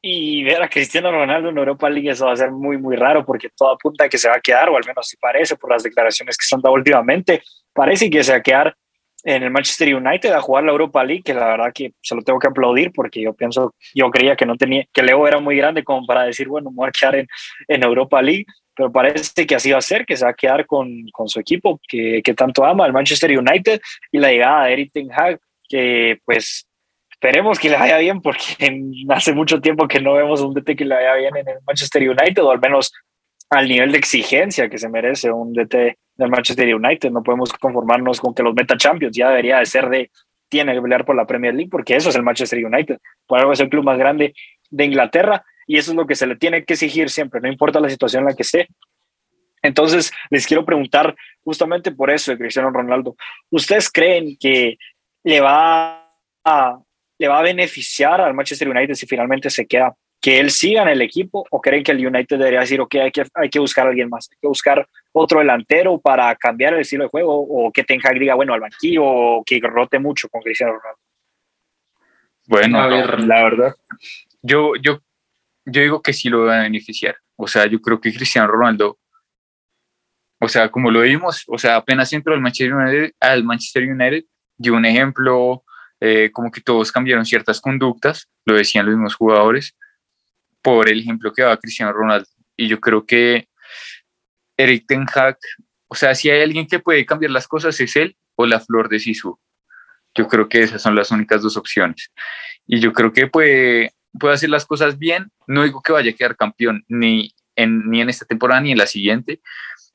y 0.00 0.44
ver 0.44 0.62
a 0.62 0.68
Cristiano 0.68 1.10
Ronaldo 1.10 1.48
en 1.48 1.58
Europa 1.58 1.90
League 1.90 2.10
eso 2.10 2.26
va 2.26 2.32
a 2.32 2.36
ser 2.36 2.50
muy, 2.50 2.78
muy 2.78 2.96
raro 2.96 3.24
porque 3.24 3.50
todo 3.56 3.72
apunta 3.72 4.04
a 4.04 4.08
que 4.08 4.18
se 4.18 4.28
va 4.28 4.36
a 4.36 4.40
quedar, 4.40 4.68
o 4.68 4.76
al 4.76 4.84
menos 4.86 5.06
si 5.06 5.16
parece 5.16 5.56
por 5.56 5.70
las 5.70 5.82
declaraciones 5.82 6.36
que 6.36 6.46
se 6.46 6.54
han 6.54 6.60
dado 6.60 6.74
últimamente, 6.74 7.42
parece 7.72 8.08
que 8.08 8.22
se 8.22 8.32
va 8.32 8.38
a 8.38 8.42
quedar 8.42 8.76
en 9.24 9.42
el 9.42 9.50
Manchester 9.50 9.92
United 9.94 10.32
a 10.32 10.40
jugar 10.40 10.64
la 10.64 10.70
Europa 10.70 11.02
League, 11.04 11.22
que 11.24 11.34
la 11.34 11.46
verdad 11.46 11.72
que 11.74 11.92
se 12.00 12.14
lo 12.14 12.22
tengo 12.22 12.38
que 12.38 12.46
aplaudir 12.46 12.92
porque 12.92 13.20
yo 13.20 13.34
pienso, 13.34 13.74
yo 13.92 14.10
creía 14.10 14.36
que 14.36 14.46
no 14.46 14.56
tenía, 14.56 14.84
que 14.92 15.02
Leo 15.02 15.26
era 15.26 15.40
muy 15.40 15.56
grande 15.56 15.82
como 15.82 16.06
para 16.06 16.22
decir, 16.22 16.46
bueno, 16.46 16.70
me 16.70 16.76
voy 16.76 16.88
a 16.88 16.92
quedar 16.92 17.16
en, 17.16 17.26
en 17.66 17.82
Europa 17.82 18.22
League, 18.22 18.46
pero 18.76 18.92
parece 18.92 19.44
que 19.44 19.56
así 19.56 19.72
va 19.72 19.78
a 19.78 19.82
ser, 19.82 20.06
que 20.06 20.16
se 20.16 20.24
va 20.24 20.30
a 20.30 20.34
quedar 20.34 20.64
con, 20.66 20.88
con 21.12 21.28
su 21.28 21.40
equipo, 21.40 21.80
que, 21.88 22.22
que, 22.22 22.34
tanto 22.34 22.64
ama, 22.64 22.86
el 22.86 22.92
Manchester 22.92 23.36
United, 23.36 23.80
y 24.12 24.18
la 24.18 24.30
llegada 24.30 24.66
de 24.66 24.72
Eric 24.72 24.92
Ten 24.92 25.08
Hag, 25.12 25.40
que 25.68 26.20
pues 26.24 26.67
esperemos 27.20 27.58
que 27.58 27.68
le 27.68 27.76
vaya 27.76 27.98
bien, 27.98 28.20
porque 28.22 28.44
hace 29.10 29.32
mucho 29.32 29.60
tiempo 29.60 29.88
que 29.88 30.00
no 30.00 30.14
vemos 30.14 30.40
un 30.40 30.54
DT 30.54 30.76
que 30.76 30.84
le 30.84 30.94
vaya 30.94 31.14
bien 31.14 31.36
en 31.36 31.48
el 31.48 31.56
Manchester 31.66 32.08
United, 32.08 32.42
o 32.44 32.50
al 32.50 32.60
menos 32.60 32.92
al 33.50 33.66
nivel 33.66 33.92
de 33.92 33.98
exigencia 33.98 34.68
que 34.68 34.78
se 34.78 34.88
merece 34.88 35.32
un 35.32 35.52
DT 35.52 35.96
del 36.14 36.30
Manchester 36.30 36.72
United. 36.72 37.10
No 37.10 37.22
podemos 37.22 37.52
conformarnos 37.54 38.20
con 38.20 38.34
que 38.34 38.42
los 38.42 38.54
meta 38.54 38.76
Champions, 38.76 39.16
ya 39.16 39.30
debería 39.30 39.58
de 39.58 39.66
ser 39.66 39.88
de, 39.88 40.10
tiene 40.48 40.74
que 40.74 40.80
pelear 40.80 41.04
por 41.04 41.16
la 41.16 41.26
Premier 41.26 41.54
League, 41.54 41.70
porque 41.70 41.96
eso 41.96 42.08
es 42.08 42.14
el 42.14 42.22
Manchester 42.22 42.64
United. 42.64 42.98
Por 43.26 43.40
algo 43.40 43.52
es 43.52 43.60
el 43.60 43.68
club 43.68 43.84
más 43.84 43.98
grande 43.98 44.34
de 44.70 44.84
Inglaterra 44.84 45.44
y 45.66 45.76
eso 45.76 45.90
es 45.90 45.96
lo 45.96 46.06
que 46.06 46.14
se 46.14 46.26
le 46.26 46.36
tiene 46.36 46.64
que 46.64 46.74
exigir 46.74 47.10
siempre, 47.10 47.40
no 47.40 47.48
importa 47.48 47.80
la 47.80 47.90
situación 47.90 48.22
en 48.22 48.28
la 48.28 48.36
que 48.36 48.42
esté. 48.42 48.68
Entonces, 49.60 50.12
les 50.30 50.46
quiero 50.46 50.64
preguntar 50.64 51.16
justamente 51.42 51.90
por 51.90 52.10
eso 52.10 52.30
de 52.30 52.38
Cristiano 52.38 52.70
Ronaldo. 52.70 53.16
¿Ustedes 53.50 53.90
creen 53.90 54.36
que 54.38 54.76
le 55.24 55.40
va 55.40 56.08
a 56.44 56.78
le 57.18 57.28
va 57.28 57.40
a 57.40 57.42
beneficiar 57.42 58.20
al 58.20 58.34
Manchester 58.34 58.68
United 58.68 58.94
si 58.94 59.06
finalmente 59.06 59.50
se 59.50 59.66
queda 59.66 59.94
que 60.20 60.40
él 60.40 60.50
siga 60.50 60.82
en 60.82 60.88
el 60.88 61.02
equipo 61.02 61.46
o 61.50 61.60
creen 61.60 61.84
que 61.84 61.92
el 61.92 62.04
United 62.04 62.38
debería 62.38 62.60
decir, 62.60 62.80
ok, 62.80 62.94
hay 62.96 63.10
que, 63.12 63.24
hay 63.34 63.48
que 63.48 63.58
buscar 63.58 63.86
a 63.86 63.90
alguien 63.90 64.08
más, 64.08 64.28
hay 64.30 64.38
que 64.40 64.48
buscar 64.48 64.88
otro 65.12 65.38
delantero 65.38 66.00
para 66.00 66.34
cambiar 66.34 66.74
el 66.74 66.80
estilo 66.80 67.04
de 67.04 67.10
juego 67.10 67.36
o 67.38 67.70
que 67.72 67.84
tenga 67.84 68.10
diga, 68.10 68.34
bueno, 68.34 68.52
al 68.52 68.60
banquillo 68.60 69.04
o 69.04 69.44
que 69.44 69.60
rote 69.62 69.98
mucho 69.98 70.28
con 70.28 70.42
Cristiano 70.42 70.72
Ronaldo? 70.72 71.00
Bueno, 72.46 72.80
a 72.80 72.88
ver, 72.88 73.20
la 73.20 73.42
verdad, 73.42 73.74
yo, 74.42 74.72
yo, 74.76 75.00
yo 75.66 75.82
digo 75.82 76.02
que 76.02 76.12
sí 76.12 76.28
lo 76.28 76.46
va 76.46 76.60
a 76.60 76.62
beneficiar. 76.62 77.16
O 77.36 77.46
sea, 77.46 77.66
yo 77.66 77.80
creo 77.80 78.00
que 78.00 78.12
Cristiano 78.12 78.48
Ronaldo, 78.48 78.98
o 80.40 80.48
sea, 80.48 80.70
como 80.70 80.90
lo 80.90 81.02
vimos, 81.02 81.44
o 81.46 81.58
sea, 81.58 81.76
apenas 81.76 82.12
entró 82.12 82.34
al 82.34 82.40
Manchester 82.40 82.74
United, 82.74 83.12
al 83.20 83.44
Manchester 83.44 83.84
United 83.84 84.24
dio 84.56 84.74
un 84.74 84.84
ejemplo, 84.84 85.62
eh, 86.00 86.30
como 86.32 86.50
que 86.50 86.60
todos 86.60 86.92
cambiaron 86.92 87.24
ciertas 87.24 87.60
conductas, 87.60 88.28
lo 88.44 88.54
decían 88.54 88.86
los 88.86 88.94
mismos 88.94 89.14
jugadores, 89.14 89.76
por 90.62 90.88
el 90.88 91.00
ejemplo 91.00 91.32
que 91.32 91.42
daba 91.42 91.56
Cristiano 91.56 91.92
Ronaldo. 91.92 92.28
Y 92.56 92.68
yo 92.68 92.80
creo 92.80 93.04
que 93.04 93.48
Eric 94.56 94.86
Ten 94.86 95.06
Hag, 95.12 95.38
o 95.88 95.94
sea, 95.94 96.14
si 96.14 96.30
hay 96.30 96.42
alguien 96.42 96.66
que 96.66 96.78
puede 96.78 97.06
cambiar 97.06 97.30
las 97.30 97.48
cosas 97.48 97.78
es 97.80 97.96
él 97.96 98.16
o 98.36 98.46
la 98.46 98.60
flor 98.60 98.88
de 98.88 98.98
Sisu. 98.98 99.38
Yo 100.14 100.26
creo 100.26 100.48
que 100.48 100.62
esas 100.62 100.82
son 100.82 100.94
las 100.94 101.10
únicas 101.10 101.42
dos 101.42 101.56
opciones. 101.56 102.10
Y 102.66 102.80
yo 102.80 102.92
creo 102.92 103.12
que 103.12 103.26
puede, 103.26 103.92
puede 104.18 104.34
hacer 104.34 104.50
las 104.50 104.66
cosas 104.66 104.98
bien. 104.98 105.30
No 105.46 105.64
digo 105.64 105.80
que 105.82 105.92
vaya 105.92 106.10
a 106.10 106.14
quedar 106.14 106.36
campeón 106.36 106.84
ni 106.88 107.34
en, 107.56 107.88
ni 107.90 108.00
en 108.00 108.08
esta 108.08 108.24
temporada 108.24 108.60
ni 108.60 108.72
en 108.72 108.78
la 108.78 108.86
siguiente, 108.86 109.40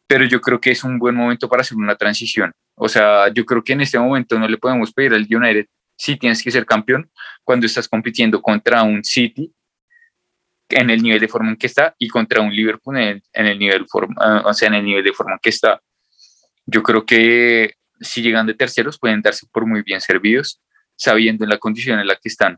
pero 0.08 0.26
yo 0.26 0.42
creo 0.42 0.60
que 0.60 0.72
es 0.72 0.84
un 0.84 1.00
buen 1.00 1.16
momento 1.16 1.48
para 1.50 1.62
hacer 1.62 1.78
una 1.78 1.96
transición. 1.96 2.52
O 2.76 2.88
sea, 2.90 3.30
yo 3.30 3.46
creo 3.46 3.64
que 3.64 3.74
en 3.74 3.82
este 3.82 4.00
momento 4.00 4.38
no 4.40 4.48
le 4.48 4.58
podemos 4.58 4.92
pedir 4.94 5.14
al 5.14 5.28
United 5.30 5.68
si 5.96 6.18
tienes 6.18 6.42
que 6.44 6.52
ser 6.52 6.66
campeón 6.66 7.12
cuando 7.44 7.66
estás 7.66 7.88
compitiendo 7.88 8.42
contra 8.42 8.84
un 8.84 9.04
City 9.04 9.54
en 10.70 10.90
el 10.90 11.02
nivel 11.02 11.20
de 11.20 11.28
forma 11.28 11.50
en 11.50 11.58
que 11.58 11.68
está 11.68 11.96
y 12.00 12.08
contra 12.08 12.42
un 12.42 12.54
Liverpool 12.54 12.98
en 12.98 13.04
el, 13.04 13.24
en 13.34 13.46
el 13.46 13.60
nivel 13.60 13.86
forma, 13.88 14.42
o 14.46 14.54
sea, 14.54 14.68
en 14.70 14.76
el 14.76 14.86
nivel 14.86 15.04
de 15.04 15.14
forma 15.14 15.34
en 15.34 15.40
que 15.40 15.50
está. 15.50 15.82
Yo 16.66 16.82
creo 16.82 17.06
que 17.06 17.76
si 18.00 18.22
llegan 18.22 18.48
de 18.48 18.54
terceros 18.54 18.98
pueden 18.98 19.22
darse 19.22 19.46
por 19.52 19.66
muy 19.66 19.82
bien 19.84 20.02
servidos, 20.02 20.62
sabiendo 20.96 21.44
en 21.44 21.50
la 21.50 21.58
condición 21.58 22.00
en 22.00 22.08
la 22.08 22.16
que 22.16 22.30
están. 22.30 22.58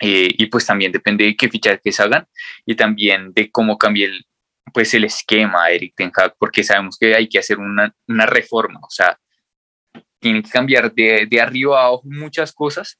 Eh, 0.00 0.28
y 0.36 0.46
pues 0.46 0.66
también 0.66 0.92
depende 0.92 1.24
de 1.24 1.36
qué 1.36 1.48
fichajes 1.48 2.00
hagan 2.00 2.26
y 2.66 2.74
también 2.74 3.32
de 3.32 3.50
cómo 3.50 3.78
cambie 3.78 4.04
el, 4.04 4.26
pues 4.72 4.92
el 4.94 5.04
esquema 5.04 5.70
Eric 5.70 5.94
Ten 5.96 6.12
Hag, 6.14 6.36
porque 6.38 6.62
sabemos 6.62 6.98
que 6.98 7.14
hay 7.14 7.28
que 7.28 7.38
hacer 7.38 7.58
una, 7.58 7.94
una 8.06 8.26
reforma, 8.26 8.78
o 8.82 8.90
sea, 8.90 9.18
tiene 10.26 10.42
que 10.42 10.50
cambiar 10.50 10.92
de, 10.92 11.24
de 11.30 11.40
arriba 11.40 11.80
a 11.80 11.86
abajo 11.86 12.02
muchas 12.04 12.52
cosas, 12.52 12.98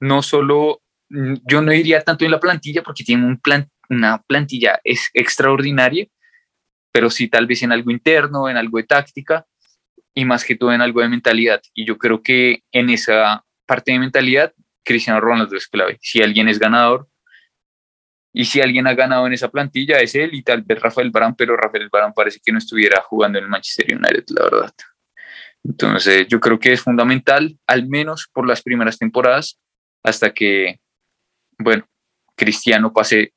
no 0.00 0.22
solo, 0.22 0.82
mm, 1.08 1.34
yo 1.48 1.62
no 1.62 1.70
diría 1.70 2.00
tanto 2.02 2.24
en 2.24 2.32
la 2.32 2.40
plantilla, 2.40 2.82
porque 2.82 3.04
tiene 3.04 3.24
un 3.24 3.38
plan, 3.38 3.70
una 3.88 4.20
plantilla 4.26 4.80
es 4.82 5.08
extraordinaria, 5.14 6.08
pero 6.92 7.10
sí 7.10 7.28
tal 7.28 7.46
vez 7.46 7.62
en 7.62 7.70
algo 7.70 7.92
interno, 7.92 8.48
en 8.48 8.56
algo 8.56 8.78
de 8.78 8.84
táctica, 8.84 9.46
y 10.16 10.24
más 10.24 10.44
que 10.44 10.56
todo 10.56 10.72
en 10.72 10.80
algo 10.80 11.00
de 11.00 11.08
mentalidad. 11.08 11.62
Y 11.74 11.86
yo 11.86 11.96
creo 11.96 12.24
que 12.24 12.64
en 12.72 12.90
esa 12.90 13.44
parte 13.66 13.92
de 13.92 14.00
mentalidad, 14.00 14.52
Cristiano 14.84 15.20
Ronaldo 15.20 15.56
es 15.56 15.68
clave. 15.68 15.98
Si 16.02 16.22
alguien 16.22 16.48
es 16.48 16.58
ganador 16.58 17.08
y 18.32 18.46
si 18.46 18.60
alguien 18.60 18.88
ha 18.88 18.94
ganado 18.94 19.28
en 19.28 19.32
esa 19.32 19.48
plantilla 19.48 19.98
es 19.98 20.16
él 20.16 20.34
y 20.34 20.42
tal 20.42 20.62
vez 20.62 20.80
Rafael 20.80 21.12
Barán, 21.12 21.36
pero 21.36 21.56
Rafael 21.56 21.88
Barán 21.88 22.12
parece 22.12 22.40
que 22.44 22.50
no 22.50 22.58
estuviera 22.58 23.00
jugando 23.00 23.38
en 23.38 23.44
el 23.44 23.50
Manchester 23.50 23.96
United, 23.96 24.24
la 24.30 24.44
verdad. 24.44 24.74
Entonces 25.64 26.26
yo 26.28 26.40
creo 26.40 26.58
que 26.58 26.72
es 26.72 26.82
fundamental, 26.82 27.58
al 27.66 27.88
menos 27.88 28.28
por 28.32 28.46
las 28.46 28.62
primeras 28.62 28.98
temporadas, 28.98 29.58
hasta 30.02 30.32
que, 30.32 30.80
bueno, 31.58 31.86
Cristiano 32.36 32.92
pase 32.92 33.32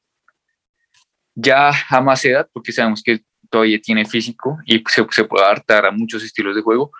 ya 1.35 1.71
a 1.89 2.01
más 2.01 2.23
edad, 2.25 2.49
porque 2.51 2.71
sabemos 2.71 3.01
que 3.01 3.23
todavía 3.49 3.79
tiene 3.79 4.05
físico 4.05 4.57
y 4.65 4.83
se, 4.87 5.05
se 5.09 5.23
puede 5.23 5.45
adaptar 5.45 5.85
a 5.85 5.91
muchos 5.91 6.23
estilos 6.23 6.55
de 6.55 6.61
juego, 6.61 6.91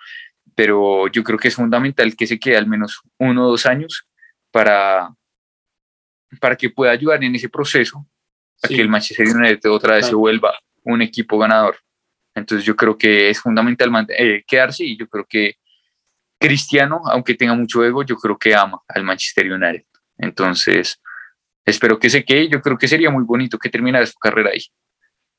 pero 0.54 1.08
yo 1.08 1.22
creo 1.22 1.38
que 1.38 1.48
es 1.48 1.54
fundamental 1.54 2.16
que 2.16 2.26
se 2.26 2.38
quede 2.38 2.56
al 2.56 2.66
menos 2.66 3.02
uno 3.18 3.46
o 3.46 3.50
dos 3.50 3.66
años 3.66 4.08
para, 4.50 5.14
para 6.40 6.56
que 6.56 6.70
pueda 6.70 6.92
ayudar 6.92 7.22
en 7.22 7.34
ese 7.34 7.48
proceso 7.48 8.06
a 8.62 8.68
que 8.68 8.80
el 8.80 8.88
Manchester 8.88 9.28
United 9.28 9.70
otra 9.70 9.96
vez 9.96 10.06
se 10.06 10.14
vuelva 10.14 10.58
un 10.84 11.02
equipo 11.02 11.38
ganador. 11.38 11.76
Entonces 12.38 12.64
yo 12.64 12.74
creo 12.74 12.96
que 12.96 13.30
es 13.30 13.40
fundamental 13.40 13.90
eh, 14.16 14.44
quedarse 14.46 14.84
y 14.84 14.96
yo 14.96 15.08
creo 15.08 15.26
que 15.28 15.56
Cristiano, 16.38 17.02
aunque 17.06 17.34
tenga 17.34 17.54
mucho 17.54 17.84
ego, 17.84 18.04
yo 18.04 18.16
creo 18.16 18.38
que 18.38 18.54
ama 18.54 18.80
al 18.88 19.02
Manchester 19.02 19.52
United. 19.52 19.84
Entonces, 20.18 21.00
espero 21.64 21.98
que 21.98 22.08
se 22.08 22.24
quede. 22.24 22.48
Yo 22.48 22.60
creo 22.60 22.78
que 22.78 22.88
sería 22.88 23.10
muy 23.10 23.24
bonito 23.24 23.58
que 23.58 23.68
terminara 23.68 24.06
su 24.06 24.18
carrera 24.18 24.50
ahí. 24.50 24.64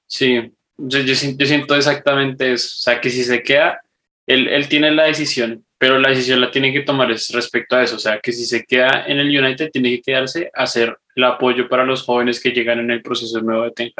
Sí, 0.05 0.51
yo, 0.77 0.99
yo, 0.99 1.15
siento 1.15 1.75
exactamente 1.75 2.51
eso. 2.51 2.67
O 2.67 2.81
sea, 2.81 2.99
que 2.99 3.09
si 3.09 3.23
se 3.23 3.41
queda, 3.41 3.81
él, 4.27 4.67
tiene 4.67 4.91
la 4.91 5.05
decisión, 5.05 5.65
pero 5.77 5.99
la 5.99 6.09
decisión 6.09 6.41
la 6.41 6.51
tiene 6.51 6.73
que 6.73 6.81
tomar 6.81 7.07
respecto 7.07 7.75
a 7.75 7.83
eso. 7.83 7.95
O 7.95 7.99
sea, 7.99 8.19
que 8.19 8.33
si 8.33 8.45
se 8.45 8.65
queda 8.65 9.05
en 9.07 9.19
el 9.19 9.27
United, 9.27 9.71
tiene 9.71 9.91
que 9.91 10.01
quedarse 10.01 10.51
a 10.53 10.63
hacer 10.63 10.97
el 11.15 11.23
apoyo 11.23 11.69
para 11.69 11.85
los 11.85 12.03
jóvenes 12.03 12.41
que 12.41 12.51
llegan 12.51 12.79
en 12.79 12.91
el 12.91 13.01
proceso 13.01 13.39
nuevo 13.41 13.63
de 13.63 13.71
Ten. 13.71 13.91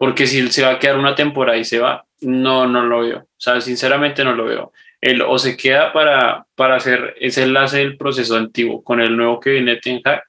Porque 0.00 0.26
si 0.26 0.38
él 0.38 0.50
se 0.50 0.62
va 0.62 0.70
a 0.70 0.78
quedar 0.78 0.98
una 0.98 1.14
temporada 1.14 1.58
y 1.58 1.64
se 1.66 1.78
va, 1.78 2.06
no, 2.22 2.66
no 2.66 2.86
lo 2.86 3.00
veo. 3.00 3.18
O 3.18 3.28
sea, 3.36 3.60
sinceramente 3.60 4.24
no 4.24 4.34
lo 4.34 4.46
veo. 4.46 4.72
Él 4.98 5.20
o 5.20 5.38
se 5.38 5.58
queda 5.58 5.92
para, 5.92 6.46
para 6.54 6.76
hacer 6.76 7.16
ese 7.20 7.42
enlace 7.42 7.80
del 7.80 7.98
proceso 7.98 8.34
antiguo 8.34 8.82
con 8.82 9.02
el 9.02 9.14
nuevo 9.14 9.38
que 9.38 9.50
viene 9.50 9.76
Ten 9.76 10.00
Hag, 10.02 10.22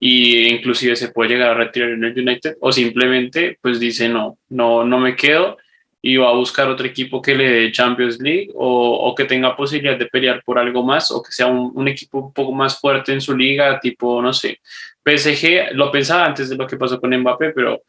y 0.00 0.52
inclusive 0.52 0.96
se 0.96 1.10
puede 1.12 1.30
llegar 1.30 1.52
a 1.52 1.54
retirar 1.54 1.90
en 1.90 2.02
el 2.02 2.18
United 2.18 2.56
o 2.60 2.72
simplemente 2.72 3.56
pues 3.62 3.78
dice 3.78 4.08
no, 4.08 4.36
no, 4.48 4.84
no 4.84 4.98
me 4.98 5.14
quedo 5.14 5.58
y 6.02 6.16
va 6.16 6.28
a 6.28 6.34
buscar 6.34 6.68
otro 6.68 6.84
equipo 6.84 7.22
que 7.22 7.36
le 7.36 7.48
dé 7.48 7.72
Champions 7.72 8.20
League 8.20 8.50
o, 8.54 8.98
o 8.98 9.14
que 9.14 9.24
tenga 9.26 9.56
posibilidad 9.56 9.96
de 9.96 10.06
pelear 10.06 10.42
por 10.44 10.58
algo 10.58 10.82
más 10.82 11.10
o 11.12 11.22
que 11.22 11.32
sea 11.32 11.46
un, 11.46 11.70
un, 11.74 11.88
equipo 11.88 12.18
un 12.18 12.32
poco 12.34 12.52
más 12.52 12.78
fuerte 12.78 13.12
en 13.14 13.22
su 13.22 13.34
liga, 13.34 13.80
tipo, 13.80 14.20
no 14.20 14.34
sé, 14.34 14.60
PSG, 15.04 15.72
lo 15.72 15.90
pensaba 15.90 16.26
antes 16.26 16.50
de 16.50 16.56
lo 16.56 16.66
que 16.66 16.76
pasó 16.76 17.00
con 17.00 17.16
Mbappé, 17.16 17.52
pero 17.52 17.82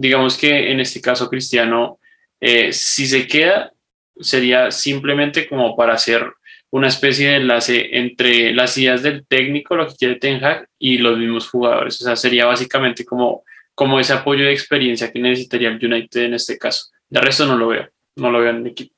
digamos 0.00 0.38
que 0.38 0.72
en 0.72 0.80
este 0.80 1.02
caso 1.02 1.28
Cristiano, 1.28 2.00
eh, 2.40 2.72
si 2.72 3.06
se 3.06 3.26
queda, 3.26 3.70
sería 4.18 4.70
simplemente 4.70 5.46
como 5.46 5.76
para 5.76 5.92
hacer 5.92 6.24
una 6.70 6.88
especie 6.88 7.28
de 7.28 7.36
enlace 7.36 7.98
entre 7.98 8.54
las 8.54 8.78
ideas 8.78 9.02
del 9.02 9.26
técnico, 9.26 9.76
lo 9.76 9.86
que 9.86 9.96
quiere 9.96 10.14
Ten 10.14 10.42
Hag, 10.42 10.66
y 10.78 10.96
los 10.96 11.18
mismos 11.18 11.50
jugadores. 11.50 12.00
O 12.00 12.04
sea, 12.04 12.16
sería 12.16 12.46
básicamente 12.46 13.04
como, 13.04 13.44
como 13.74 14.00
ese 14.00 14.14
apoyo 14.14 14.46
de 14.46 14.52
experiencia 14.52 15.12
que 15.12 15.18
necesitaría 15.18 15.68
el 15.68 15.84
United 15.84 16.22
en 16.22 16.32
este 16.32 16.56
caso. 16.56 16.86
De 17.10 17.20
resto 17.20 17.44
no 17.44 17.58
lo 17.58 17.68
veo, 17.68 17.86
no 18.16 18.30
lo 18.30 18.40
veo 18.40 18.50
en 18.50 18.56
el 18.56 18.68
equipo. 18.68 18.94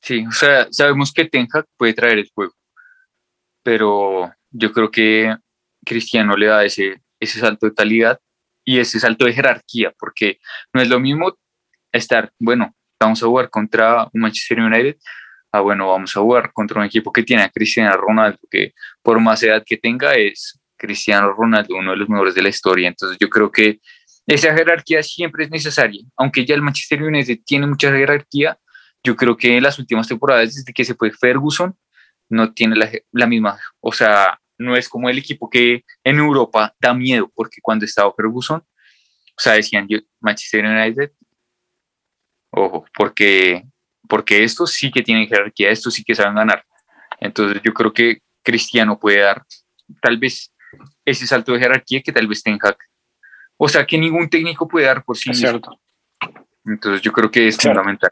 Sí, 0.00 0.24
o 0.28 0.32
sea, 0.32 0.68
sabemos 0.70 1.12
que 1.12 1.24
Ten 1.24 1.48
Hag 1.52 1.66
puede 1.76 1.94
traer 1.94 2.18
el 2.18 2.30
juego, 2.32 2.54
pero 3.64 4.32
yo 4.52 4.70
creo 4.70 4.92
que 4.92 5.34
Cristiano 5.84 6.36
le 6.36 6.46
da 6.46 6.64
ese, 6.64 7.02
ese 7.18 7.40
salto 7.40 7.66
de 7.66 7.74
calidad 7.74 8.20
y 8.70 8.78
ese 8.78 9.00
salto 9.00 9.24
de 9.24 9.32
jerarquía, 9.32 9.92
porque 9.98 10.38
no 10.72 10.80
es 10.80 10.88
lo 10.88 11.00
mismo 11.00 11.36
estar, 11.90 12.32
bueno, 12.38 12.72
vamos 13.00 13.20
a 13.20 13.26
jugar 13.26 13.50
contra 13.50 14.04
un 14.12 14.20
Manchester 14.20 14.60
United, 14.60 14.96
ah, 15.50 15.58
bueno, 15.58 15.88
vamos 15.88 16.16
a 16.16 16.20
jugar 16.20 16.52
contra 16.52 16.78
un 16.78 16.86
equipo 16.86 17.12
que 17.12 17.24
tiene 17.24 17.42
a 17.42 17.48
Cristiano 17.48 17.96
Ronaldo, 17.96 18.38
que 18.48 18.72
por 19.02 19.18
más 19.18 19.42
edad 19.42 19.64
que 19.66 19.76
tenga 19.76 20.12
es 20.12 20.60
Cristiano 20.76 21.32
Ronaldo, 21.32 21.74
uno 21.74 21.90
de 21.90 21.96
los 21.96 22.08
mejores 22.08 22.32
de 22.36 22.42
la 22.42 22.48
historia. 22.48 22.86
Entonces 22.86 23.18
yo 23.20 23.28
creo 23.28 23.50
que 23.50 23.80
esa 24.24 24.54
jerarquía 24.54 25.02
siempre 25.02 25.46
es 25.46 25.50
necesaria, 25.50 26.04
aunque 26.16 26.46
ya 26.46 26.54
el 26.54 26.62
Manchester 26.62 27.02
United 27.02 27.40
tiene 27.44 27.66
mucha 27.66 27.90
jerarquía, 27.90 28.56
yo 29.02 29.16
creo 29.16 29.36
que 29.36 29.56
en 29.56 29.64
las 29.64 29.80
últimas 29.80 30.06
temporadas, 30.06 30.54
desde 30.54 30.72
que 30.72 30.84
se 30.84 30.94
fue 30.94 31.10
Ferguson, 31.10 31.76
no 32.28 32.52
tiene 32.52 32.76
la, 32.76 32.88
la 33.10 33.26
misma, 33.26 33.58
o 33.80 33.90
sea, 33.90 34.38
no 34.60 34.76
es 34.76 34.88
como 34.88 35.08
el 35.08 35.18
equipo 35.18 35.48
que 35.48 35.84
en 36.04 36.18
Europa 36.18 36.74
da 36.78 36.94
miedo, 36.94 37.30
porque 37.34 37.60
cuando 37.62 37.84
estaba 37.84 38.12
Ferguson, 38.12 38.60
o 38.60 39.40
sea, 39.42 39.54
decían 39.54 39.86
yo, 39.88 39.98
Manchester 40.20 40.64
United, 40.64 41.12
ojo, 42.50 42.84
porque 42.94 43.64
porque 44.08 44.42
estos 44.42 44.72
sí 44.72 44.90
que 44.90 45.02
tienen 45.02 45.28
jerarquía, 45.28 45.70
estos 45.70 45.94
sí 45.94 46.02
que 46.02 46.14
saben 46.14 46.34
ganar. 46.34 46.66
Entonces 47.20 47.62
yo 47.62 47.72
creo 47.72 47.92
que 47.92 48.22
Cristiano 48.42 48.98
puede 48.98 49.20
dar 49.20 49.44
tal 50.02 50.18
vez 50.18 50.52
ese 51.04 51.26
salto 51.26 51.52
de 51.52 51.60
jerarquía 51.60 52.02
que 52.02 52.12
tal 52.12 52.26
vez 52.26 52.42
tenga. 52.42 52.76
O 53.56 53.68
sea, 53.68 53.86
que 53.86 53.96
ningún 53.96 54.28
técnico 54.28 54.66
puede 54.66 54.86
dar 54.86 55.04
por 55.04 55.16
sí 55.16 55.30
es 55.30 55.38
Cierto. 55.38 55.80
Entonces 56.64 57.00
yo 57.02 57.12
creo 57.12 57.30
que 57.30 57.46
es 57.46 57.56
fundamental. 57.56 58.10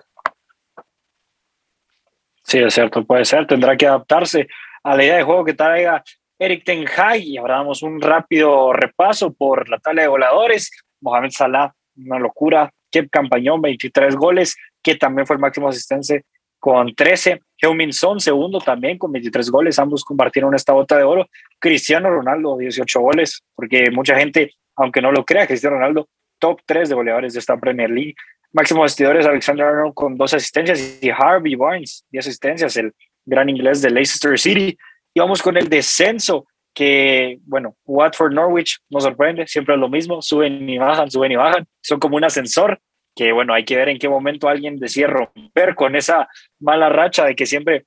Sí, 2.44 2.58
es 2.58 2.72
cierto, 2.72 3.04
puede 3.04 3.24
ser. 3.24 3.46
Tendrá 3.46 3.76
que 3.76 3.87
adaptarse 3.87 4.48
a 4.82 4.96
la 4.96 5.04
idea 5.04 5.16
de 5.16 5.22
juego 5.22 5.44
que 5.44 5.52
traiga 5.52 6.02
Eric 6.38 6.64
Ten 6.64 6.87
Hag. 6.88 7.20
Y 7.20 7.37
ahora 7.38 7.57
damos 7.57 7.83
un 7.83 8.01
rápido 8.01 8.72
repaso 8.72 9.33
por 9.33 9.68
la 9.68 9.79
tabla 9.79 10.03
de 10.03 10.09
goleadores. 10.09 10.70
Mohamed 11.01 11.31
Salah, 11.31 11.72
una 11.96 12.18
locura. 12.18 12.70
Kep 12.90 13.11
Campañón, 13.11 13.61
23 13.61 14.16
goles 14.16 14.57
que 14.83 14.94
también 14.94 15.27
fue 15.27 15.37
el 15.37 15.40
máximo 15.40 15.68
asistente 15.68 16.24
con 16.59 16.94
13. 16.94 17.40
Heung-Min 17.61 17.92
Son, 17.92 18.20
segundo 18.20 18.59
también 18.59 18.98
con 18.98 19.12
23 19.12 19.51
goles, 19.51 19.79
ambos 19.79 20.05
compartieron 20.05 20.55
esta 20.55 20.72
bota 20.72 20.96
de 20.96 21.05
oro. 21.05 21.27
Cristiano 21.59 22.11
Ronaldo, 22.11 22.57
18 22.57 23.01
goles, 23.01 23.42
porque 23.55 23.90
mucha 23.90 24.16
gente, 24.16 24.53
aunque 24.77 25.01
no 25.01 25.12
lo 25.12 25.24
crea, 25.24 25.46
Cristiano 25.46 25.77
Ronaldo, 25.77 26.09
top 26.38 26.61
3 26.64 26.88
de 26.88 26.94
goleadores 26.94 27.33
de 27.35 27.40
esta 27.40 27.57
Premier 27.57 27.90
League. 27.90 28.14
Máximo 28.53 28.83
vestidores, 28.83 29.27
Alexander 29.27 29.66
Arnold 29.66 29.94
con 29.94 30.16
dos 30.16 30.33
asistencias 30.33 30.98
y 31.03 31.11
Harvey 31.11 31.55
Barnes, 31.55 32.05
10 32.11 32.27
asistencias, 32.27 32.77
el 32.77 32.94
gran 33.27 33.48
inglés 33.48 33.83
de 33.83 33.90
Leicester 33.90 34.38
City. 34.38 34.77
Y 35.18 35.20
vamos 35.20 35.42
con 35.42 35.57
el 35.57 35.68
descenso, 35.68 36.46
que, 36.72 37.40
bueno, 37.42 37.74
Watford 37.85 38.33
Norwich 38.33 38.78
nos 38.88 39.02
sorprende, 39.02 39.48
siempre 39.48 39.74
es 39.74 39.81
lo 39.81 39.88
mismo, 39.88 40.22
suben 40.22 40.70
y 40.70 40.78
bajan, 40.78 41.11
suben 41.11 41.33
y 41.33 41.35
bajan, 41.35 41.66
son 41.83 41.98
como 41.98 42.16
un 42.16 42.22
ascensor 42.22 42.81
que 43.16 43.33
bueno, 43.33 43.52
hay 43.52 43.64
que 43.64 43.74
ver 43.74 43.88
en 43.88 43.98
qué 43.98 44.09
momento 44.09 44.48
alguien 44.48 44.76
decide 44.76 45.09
romper 45.09 45.74
con 45.74 45.96
esa 45.96 46.28
mala 46.61 46.88
racha 46.88 47.24
de 47.24 47.35
que 47.35 47.46
siempre 47.46 47.87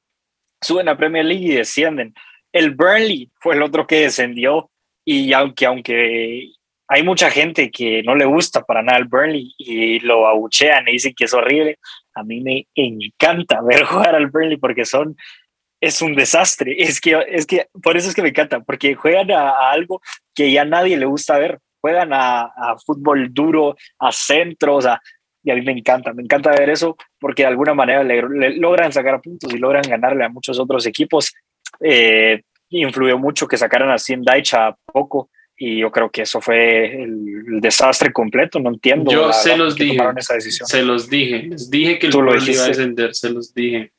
suben 0.62 0.90
a 0.90 0.98
Premier 0.98 1.24
League 1.24 1.46
y 1.46 1.56
descienden. 1.56 2.14
El 2.52 2.72
Burnley 2.72 3.32
fue 3.40 3.56
el 3.56 3.64
otro 3.64 3.88
que 3.88 4.02
descendió 4.02 4.70
y 5.06 5.32
aunque, 5.32 5.66
aunque 5.68 6.50
hay 6.90 7.04
mucha 7.04 7.32
gente 7.32 7.72
que 7.72 8.04
no 8.04 8.14
le 8.14 8.26
gusta 8.26 8.66
para 8.66 8.84
nada 8.84 9.00
el 9.00 9.08
Burnley 9.08 9.54
y 9.58 10.02
lo 10.02 10.28
abuchean 10.28 10.86
y 10.90 10.92
dicen 10.92 11.14
que 11.16 11.24
es 11.24 11.34
horrible, 11.34 11.80
a 12.14 12.24
mí 12.24 12.42
me 12.42 12.68
encanta 12.76 13.62
ver 13.62 13.84
jugar 13.86 14.16
al 14.16 14.28
Burnley 14.28 14.58
porque 14.58 14.84
son 14.84 15.16
es 15.82 16.02
un 16.02 16.14
desastre. 16.14 16.76
Es 16.78 17.02
que, 17.02 17.20
es 17.28 17.46
que 17.46 17.68
por 17.82 17.98
eso 17.98 18.08
es 18.08 18.16
que 18.16 18.22
me 18.22 18.30
encanta, 18.30 18.62
porque 18.62 18.96
juegan 18.96 19.32
a, 19.32 19.50
a 19.50 19.72
algo 19.72 20.02
que 20.34 20.52
ya 20.52 20.64
nadie 20.64 20.96
le 20.96 21.06
gusta 21.06 21.38
ver. 21.38 21.60
Juegan 21.82 22.14
a, 22.14 22.44
a, 22.44 22.78
fútbol 22.86 23.34
duro, 23.34 23.76
a 24.00 24.12
centros, 24.12 24.86
a, 24.86 25.02
y 25.44 25.50
a 25.50 25.56
mí 25.56 25.62
me 25.64 25.72
encanta, 25.72 26.14
me 26.14 26.22
encanta 26.22 26.52
ver 26.52 26.70
eso 26.70 26.96
porque 27.20 27.42
de 27.42 27.48
alguna 27.48 27.74
manera 27.74 28.04
le, 28.04 28.22
logran 28.58 28.92
sacar 28.92 29.20
puntos 29.20 29.52
y 29.52 29.58
logran 29.58 29.82
ganarle 29.82 30.24
a 30.24 30.30
muchos 30.30 30.60
otros 30.60 30.86
equipos. 30.86 31.34
Eh, 31.80 32.42
influyó 32.70 33.18
mucho 33.18 33.48
que 33.48 33.58
sacaran 33.58 33.90
así 33.90 34.14
en 34.14 34.24
a 34.30 34.76
poco 34.86 35.30
y 35.58 35.80
yo 35.80 35.92
creo 35.92 36.10
que 36.10 36.24
eso 36.24 36.40
fue 36.40 37.04
el, 37.04 37.60
desastre 37.60 38.12
completo, 38.14 38.60
no 38.60 38.70
entiendo. 38.70 39.12
Yo 39.12 39.34
se 39.34 39.58
los 39.58 39.76
dije, 39.76 39.98
esa 40.18 40.36
decisión. 40.36 40.68
se 40.68 40.84
los 40.84 41.10
dije, 41.10 41.44
les 41.44 41.70
dije 41.70 42.00
que 42.00 42.08
el 42.08 42.14
iba 42.14 42.64
a 42.64 42.68
descender, 42.68 43.14
se 43.14 43.30
los 43.30 43.54
dije. 43.54 43.92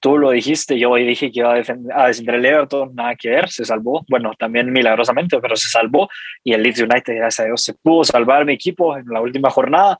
Tú 0.00 0.18
lo 0.18 0.30
dijiste, 0.30 0.78
yo 0.78 0.94
dije 0.94 1.30
que 1.30 1.40
iba 1.40 1.54
a, 1.54 1.62
a 1.94 2.06
descender 2.06 2.34
el 2.36 2.46
Everton, 2.46 2.94
nada 2.94 3.14
que 3.16 3.28
ver, 3.28 3.50
se 3.50 3.64
salvó, 3.64 4.04
bueno, 4.08 4.32
también 4.38 4.72
milagrosamente, 4.72 5.38
pero 5.40 5.54
se 5.56 5.68
salvó. 5.68 6.08
Y 6.42 6.54
el 6.54 6.62
Leeds 6.62 6.80
United, 6.80 7.14
gracias 7.14 7.40
a 7.40 7.44
Dios, 7.44 7.62
se 7.62 7.74
pudo 7.74 8.04
salvar 8.04 8.44
mi 8.44 8.54
equipo 8.54 8.96
en 8.96 9.04
la 9.08 9.20
última 9.20 9.50
jornada. 9.50 9.98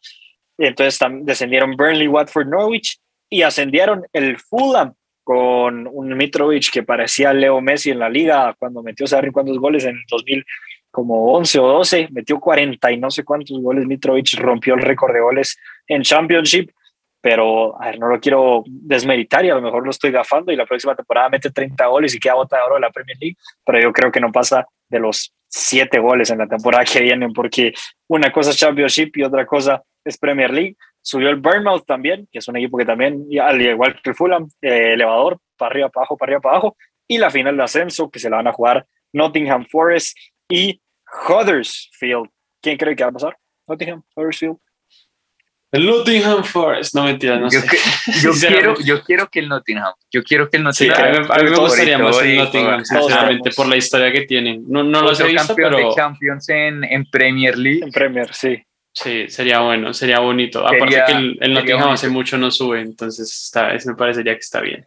Entonces 0.57 0.99
descendieron 1.23 1.77
Burnley, 1.77 2.09
Watford, 2.09 2.49
Norwich 2.49 2.99
y 3.29 3.43
ascendieron 3.43 4.05
el 4.13 4.39
Fulham 4.39 4.95
con 5.23 5.87
un 5.87 6.17
Mitrovic 6.17 6.71
que 6.71 6.83
parecía 6.83 7.33
Leo 7.33 7.61
Messi 7.61 7.91
en 7.91 7.99
la 7.99 8.09
liga 8.09 8.55
cuando 8.59 8.83
metió 8.83 9.07
saber 9.07 9.31
cuántos 9.33 9.59
goles 9.59 9.85
en 9.85 9.97
2000 10.09 10.45
como 10.91 11.33
11 11.35 11.59
o 11.61 11.69
12, 11.69 12.09
metió 12.11 12.41
40 12.41 12.91
y 12.91 12.97
no 12.97 13.11
sé 13.11 13.25
cuántos 13.25 13.61
goles. 13.61 13.87
Mitrovic 13.87 14.35
rompió 14.39 14.75
el 14.75 14.83
récord 14.83 15.15
de 15.15 15.21
goles 15.21 15.57
en 15.87 16.03
Championship, 16.03 16.71
pero 17.21 17.81
a 17.81 17.87
ver, 17.87 17.99
no 17.99 18.09
lo 18.09 18.21
quiero 18.21 18.65
desmeritar 18.67 19.45
y 19.45 19.51
a 19.51 19.55
lo 19.55 19.63
mejor 19.63 19.85
lo 19.85 19.91
estoy 19.91 20.11
gafando 20.11 20.53
y 20.53 20.57
la 20.57 20.67
próxima 20.67 20.95
temporada 20.95 21.29
mete 21.29 21.51
30 21.51 21.87
goles 21.87 22.15
y 22.15 22.19
queda 22.19 22.35
bota 22.35 22.57
de 22.57 22.63
oro 22.63 22.75
de 22.77 22.81
la 22.81 22.91
Premier 22.91 23.17
League, 23.21 23.37
pero 23.65 23.81
yo 23.81 23.93
creo 23.93 24.11
que 24.11 24.21
no 24.21 24.33
pasa 24.33 24.67
de 24.89 24.99
los 24.99 25.35
7 25.49 25.99
goles 25.99 26.31
en 26.31 26.39
la 26.39 26.47
temporada 26.47 26.85
que 26.85 27.01
vienen 27.01 27.33
porque 27.33 27.73
una 28.09 28.33
cosa 28.33 28.51
es 28.51 28.57
Championship 28.57 29.17
y 29.17 29.23
otra 29.23 29.45
cosa 29.47 29.83
es 30.05 30.19
Premier 30.19 30.53
League. 30.53 30.77
Subió 31.03 31.31
el 31.31 31.37
Bournemouth 31.37 31.85
también, 31.87 32.29
que 32.31 32.39
es 32.39 32.49
un 32.49 32.57
equipo 32.57 32.77
que 32.77 32.85
también, 32.85 33.27
al 33.41 33.61
igual 33.61 34.01
que 34.03 34.11
el 34.11 34.17
Fulham, 34.17 34.49
eh, 34.61 34.93
elevador, 34.93 35.39
para 35.57 35.71
arriba, 35.71 35.89
para 35.89 36.03
abajo, 36.03 36.17
para 36.17 36.31
arriba, 36.31 36.41
para 36.41 36.57
abajo. 36.57 36.77
Y 37.09 37.19
la 37.19 37.31
final 37.31 37.57
de 37.57 37.63
ascenso, 37.63 38.11
que 38.11 38.19
se 38.19 38.29
la 38.29 38.37
van 38.37 38.49
a 38.49 38.53
jugar 38.53 38.87
Nottingham 39.13 39.67
Forest 39.71 40.17
y 40.49 40.81
Huddersfield. 41.29 42.29
¿Quién 42.61 42.77
cree 42.77 42.95
que 42.95 43.03
va 43.03 43.11
a 43.11 43.13
pasar? 43.13 43.37
Nottingham, 43.67 44.03
Huddersfield. 44.15 44.59
El 45.73 45.87
Nottingham 45.87 46.43
Forest, 46.43 46.97
no 46.97 47.05
mentira, 47.05 47.39
no 47.39 47.49
yo 47.49 47.61
sé. 47.61 47.69
yo, 48.23 48.33
quiero, 48.33 48.75
yo 48.85 49.05
quiero 49.05 49.29
que 49.29 49.39
el 49.39 49.49
Nottingham, 49.49 49.93
yo 50.11 50.23
quiero 50.25 50.51
que 50.51 50.57
el 50.57 50.65
Nottingham. 50.65 50.97
Sí, 50.97 51.03
a, 51.31 51.39
mí, 51.39 51.51
me 51.51 51.57
gustaría 51.57 51.99
más 51.99 52.21
el 52.21 52.37
Nottingham, 52.37 52.85
sinceramente, 52.85 53.51
por 53.53 53.69
la 53.69 53.77
historia 53.77 54.11
que 54.11 54.23
tienen. 54.23 54.65
No, 54.67 54.83
no 54.83 55.03
lo 55.03 55.13
he 55.13 55.33
visto, 55.33 55.55
pero. 55.55 55.77
de 55.77 55.95
Champions 55.95 56.49
en, 56.49 56.83
en 56.83 57.09
Premier 57.09 57.57
League. 57.57 57.85
En 57.85 57.93
Premier, 57.93 58.35
sí. 58.35 58.61
Sí, 58.93 59.29
sería 59.29 59.61
bueno, 59.61 59.95
sería 59.95 60.19
bonito. 60.19 60.67
Aparte 60.67 61.03
que 61.07 61.13
el, 61.13 61.39
el 61.41 61.55
Nottingham 61.55 61.91
hace 61.91 62.09
mucho 62.09 62.37
no 62.37 62.51
sube, 62.51 62.81
entonces 62.81 63.31
está, 63.31 63.73
eso 63.73 63.91
me 63.91 63.97
parecería 63.97 64.33
que 64.33 64.41
está 64.41 64.61
bien. 64.61 64.85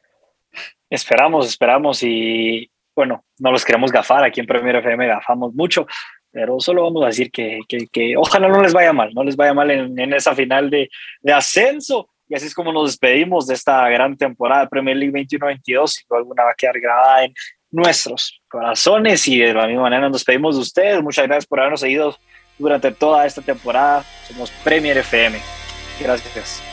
Esperamos, 0.90 1.48
esperamos 1.48 2.04
y 2.04 2.70
bueno, 2.96 3.26
no 3.40 3.52
los 3.52 3.66
queremos 3.66 3.92
gafar, 3.92 4.24
aquí 4.24 4.40
en 4.40 4.46
Premier 4.46 4.76
FM 4.76 5.08
gafamos 5.08 5.54
mucho, 5.54 5.88
pero 6.34 6.60
solo 6.60 6.84
vamos 6.84 7.04
a 7.04 7.08
decir 7.08 7.32
que, 7.32 7.60
que, 7.70 7.88
que 7.88 8.18
ojalá 8.18 8.48
no 8.48 8.62
les 8.62 8.74
vaya 8.74 8.92
mal, 8.92 9.14
no 9.14 9.24
les 9.24 9.36
vaya 9.36 9.54
mal 9.54 9.70
en, 9.70 9.98
en, 10.00 10.14
esa 10.14 10.34
final 10.34 10.70
de, 10.70 10.90
de 11.22 11.32
ascenso. 11.32 12.10
Y 12.28 12.34
así 12.34 12.48
es 12.48 12.56
como 12.56 12.74
nos 12.74 12.90
despedimos 12.90 13.46
de 13.46 13.54
esta 13.54 13.88
gran 13.90 14.18
temporada 14.18 14.64
de 14.64 14.70
Premier 14.70 14.98
League 14.98 15.14
21-22. 15.14 15.88
Si 15.88 16.04
alguna 16.10 16.44
va 16.44 16.52
a 16.52 16.56
quedar 16.56 16.80
grabada 16.80 17.26
en 17.26 17.34
nuestros 17.70 18.42
corazones 18.48 19.28
y 19.28 19.40
de 19.40 19.54
la 19.54 19.68
misma 19.68 19.84
manera 19.84 20.04
nos 20.04 20.14
despedimos 20.14 20.56
de 20.56 20.62
ustedes. 20.62 21.04
Muchas 21.04 21.28
gracias 21.28 21.46
por 21.46 21.60
habernos 21.60 21.82
seguido 21.82 22.18
durante 22.58 22.92
toda 22.92 23.28
esta 23.28 23.44
temporada. 23.44 24.04
Somos 24.28 24.50
Premier 24.64 24.98
FM. 24.98 25.40
Gracias. 26.00 26.73